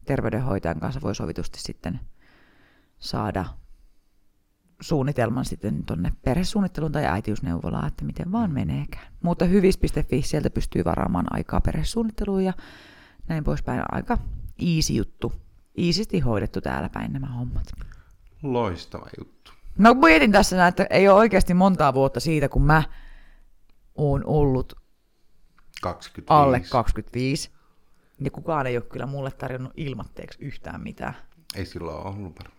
[0.06, 2.00] terveydenhoitajan kanssa voi sovitusti sitten
[3.00, 3.46] saada
[4.82, 9.08] suunnitelman sitten tuonne perhesuunnitteluun tai äitiysneuvolaan, että miten vaan meneekään.
[9.22, 12.54] Mutta hyvis.fi, sieltä pystyy varaamaan aikaa perhesuunnitteluun ja
[13.28, 13.82] näin poispäin.
[13.92, 14.18] Aika
[14.76, 15.34] easy juttu.
[15.78, 17.72] Iisisti hoidettu täällä päin nämä hommat.
[18.44, 19.52] Loistava juttu.
[19.78, 22.84] No mietin tässä, näin, että ei ole oikeasti montaa vuotta siitä, kun mä
[23.96, 24.74] oon ollut
[25.82, 26.34] 25.
[26.34, 27.52] alle 25.
[28.22, 31.16] Ja kukaan ei ole kyllä mulle tarjonnut ilmatteeksi yhtään mitään.
[31.56, 32.59] Ei silloin ole ollut varmaan.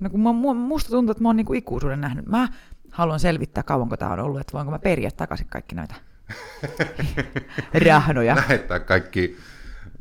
[0.00, 2.26] No kun mä, mu- musta tuntuu, että mä oon niinku ikuisuuden nähnyt.
[2.26, 2.48] Mä
[2.90, 5.94] haluan selvittää, kauanko tää on ollut, että voinko mä periä takaisin kaikki näitä
[7.86, 8.36] rahnoja.
[8.36, 9.36] Lähettää kaikki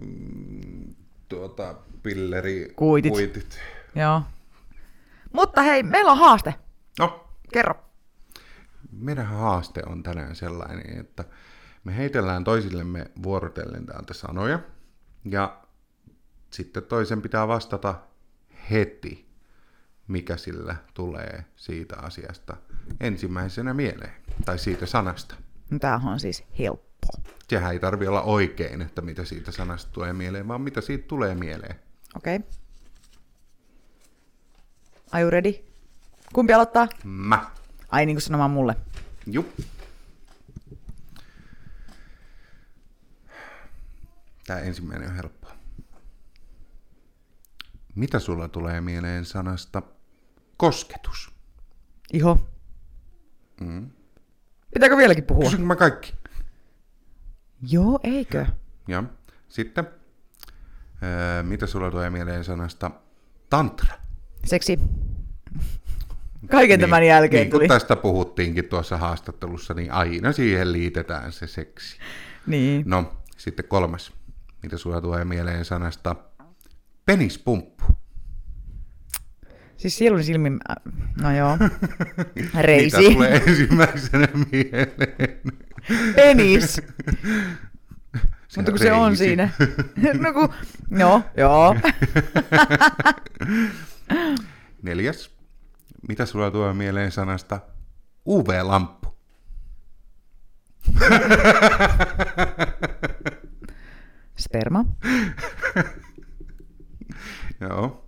[0.01, 0.95] mm,
[1.29, 3.11] tuota, pilleri Kuitit.
[3.11, 3.59] kuitit.
[3.95, 4.21] Joo.
[5.33, 6.55] Mutta hei, meillä on haaste.
[6.99, 7.75] No, Kerro.
[8.91, 11.23] meidän haaste on tänään sellainen, että
[11.83, 14.59] me heitellään toisillemme vuorotellen täältä sanoja,
[15.25, 15.57] ja
[16.49, 17.95] sitten toisen pitää vastata
[18.71, 19.24] heti,
[20.07, 22.57] mikä sillä tulee siitä asiasta
[22.99, 24.13] ensimmäisenä mieleen,
[24.45, 25.35] tai siitä sanasta.
[25.69, 27.07] No, tämähän on siis helppo.
[27.47, 31.35] Sehän ei tarvi olla oikein, että mitä siitä sanasta tulee mieleen, vaan mitä siitä tulee
[31.35, 31.75] mieleen.
[32.15, 32.35] Okei.
[32.35, 32.49] Okay.
[35.11, 35.53] Are you ready?
[36.33, 36.87] Kumpi aloittaa?
[37.03, 37.51] Mä.
[37.89, 38.75] Ai niin kuin sanomaan mulle.
[39.27, 39.47] Jup.
[44.47, 45.47] Tämä ensimmäinen on helppo.
[47.95, 49.81] Mitä sulla tulee mieleen sanasta
[50.57, 51.31] kosketus?
[52.13, 52.49] Iho.
[53.61, 53.89] Mm.
[54.73, 55.43] Pitääkö vieläkin puhua?
[55.43, 56.13] Kysynkö mä kaikki?
[57.69, 58.45] Joo, eikö?
[58.87, 59.03] Ja
[59.49, 59.87] sitten,
[61.03, 62.91] öö, mitä sulla tulee mieleen sanasta
[63.49, 63.95] tantra?
[64.45, 64.79] Seksi.
[66.51, 67.67] Kaiken tämän jälkeen niin, tuli.
[67.67, 71.97] kun tästä puhuttiinkin tuossa haastattelussa, niin aina siihen liitetään se seksi.
[72.47, 72.83] Niin.
[72.85, 74.13] No, sitten kolmas.
[74.63, 76.15] Mitä sulla tulee mieleen sanasta
[77.05, 77.83] penispumppu?
[79.77, 80.75] Siis sielun silmin, äh,
[81.21, 81.57] no joo,
[82.35, 85.41] Mitä reisi, tulee ensimmäisenä mieleen?
[86.15, 86.81] penis,
[88.57, 89.23] mutta kun se on reisi.
[89.23, 89.49] siinä.
[90.23, 90.49] no kun,
[90.99, 91.75] joo, joo.
[94.81, 95.35] Neljäs.
[96.07, 97.59] Mitä sulla tulee mieleen sanasta
[98.27, 99.15] UV-lamppu?
[104.37, 104.85] Sperma,
[107.61, 108.05] Joo.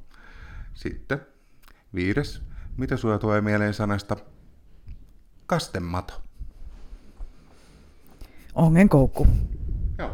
[0.74, 1.22] Sitten
[1.98, 2.42] viides.
[2.78, 4.16] Mitä sulla tulee mieleen sanasta
[5.46, 6.28] kastemato?
[8.58, 9.28] ongenkoukku.
[9.98, 10.12] Joo.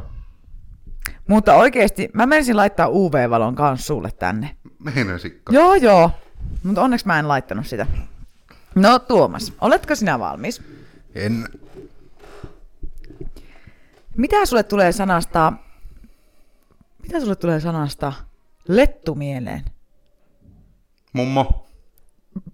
[1.27, 4.55] Mutta oikeesti, mä menisin laittaa UV-valon kanssa sulle tänne.
[4.79, 5.53] Meinasikko?
[5.53, 6.11] Joo, joo.
[6.63, 7.87] Mutta onneksi mä en laittanut sitä.
[8.75, 10.61] No Tuomas, oletko sinä valmis?
[11.15, 11.47] En.
[14.17, 15.53] Mitä sulle tulee sanasta,
[17.01, 18.13] mitä sulle tulee sanasta
[18.67, 19.61] lettu mieleen?
[21.13, 21.62] Mummo.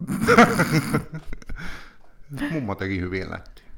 [2.52, 3.70] Mummo teki hyviä lättyjä.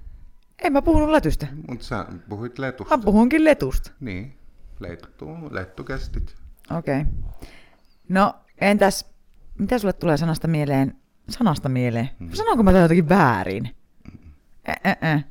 [0.62, 1.48] En mä puhunut letystä.
[1.70, 2.98] Mutta sä puhuit letusta.
[2.98, 3.92] Mä puhunkin letusta.
[4.00, 4.38] Niin.
[4.80, 6.36] Lettu, lettukestit.
[6.78, 7.02] Okei.
[7.02, 7.14] Okay.
[8.10, 9.06] No, entäs,
[9.60, 10.98] mitä sulle tulee sanasta mieleen?
[11.30, 12.10] Sanasta mieleen?
[12.20, 12.30] Mm.
[12.34, 13.76] Sanoinko mä tämän jotenkin väärin?
[14.70, 15.22] Ä, ä, ä.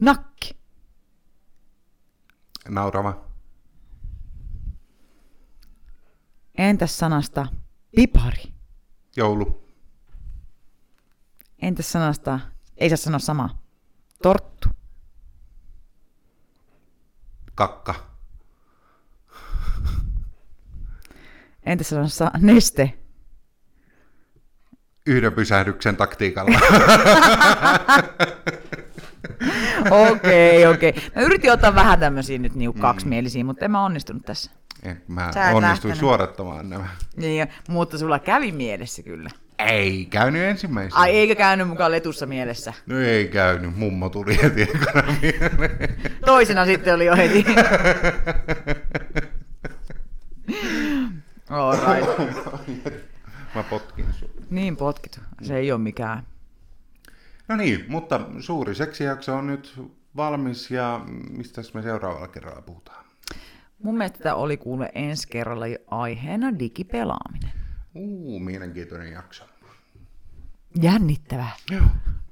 [0.00, 0.56] Nakki.
[2.68, 3.24] Naurava.
[6.58, 7.46] Entäs sanasta
[7.96, 8.42] pipari?
[9.16, 9.61] Joulu.
[11.62, 12.40] Entäs sanasta,
[12.76, 13.58] ei saa sanoa sama,
[14.22, 14.68] torttu?
[17.54, 17.94] Kakka.
[21.62, 22.98] Entäs sanasta neste?
[25.06, 26.58] Yhden pysähdyksen taktiikalla.
[30.10, 30.94] Okei, okei.
[31.16, 34.50] Mä yritin ottaa vähän tämmöisiä nyt niinku kaksimielisiä, mutta en mä onnistunut tässä.
[34.82, 35.96] Eh, Mä onnistuin lähtenyt.
[35.98, 36.88] suorattamaan nämä.
[37.16, 39.30] Niin, mutta sulla kävi mielessä kyllä.
[39.66, 41.00] Ei käynyt ensimmäisenä.
[41.00, 42.72] Ai eikä käynyt mukaan letussa mielessä.
[42.86, 43.76] No ei käynyt.
[43.76, 45.96] Mummo tuli heti ekana mieleen.
[46.26, 47.44] Toisena sitten oli jo heti.
[51.50, 52.08] All right.
[54.50, 55.20] Niin potkitu.
[55.42, 56.26] Se ei ole mikään.
[57.48, 59.80] No niin, mutta suuri seksijakso on nyt
[60.16, 61.00] valmis ja
[61.30, 63.04] mistä me seuraavalla kerralla puhutaan?
[63.82, 67.50] Mun mielestä tämä oli kuule ensi kerralla jo aiheena digipelaaminen.
[67.94, 69.44] Uu, mielenkiintoinen jakso.
[70.80, 71.50] Jännittävää.
[71.70, 71.82] Joo.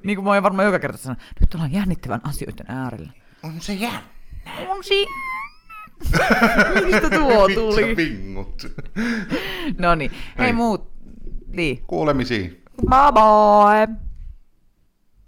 [0.04, 3.12] Niin kuin mä oon varmaan joka kerta sanonut, nyt ollaan jännittävän asioiden äärellä.
[3.42, 4.02] On se jännä.
[4.68, 5.06] On si...
[6.84, 7.96] Mistä tuo tuli?
[7.96, 8.62] pingut?
[9.78, 10.52] No niin, hei Hei.
[10.52, 10.90] muut.
[11.46, 11.82] Niin.
[11.86, 12.62] Kuulemisiin.
[12.76, 14.09] Bye bye!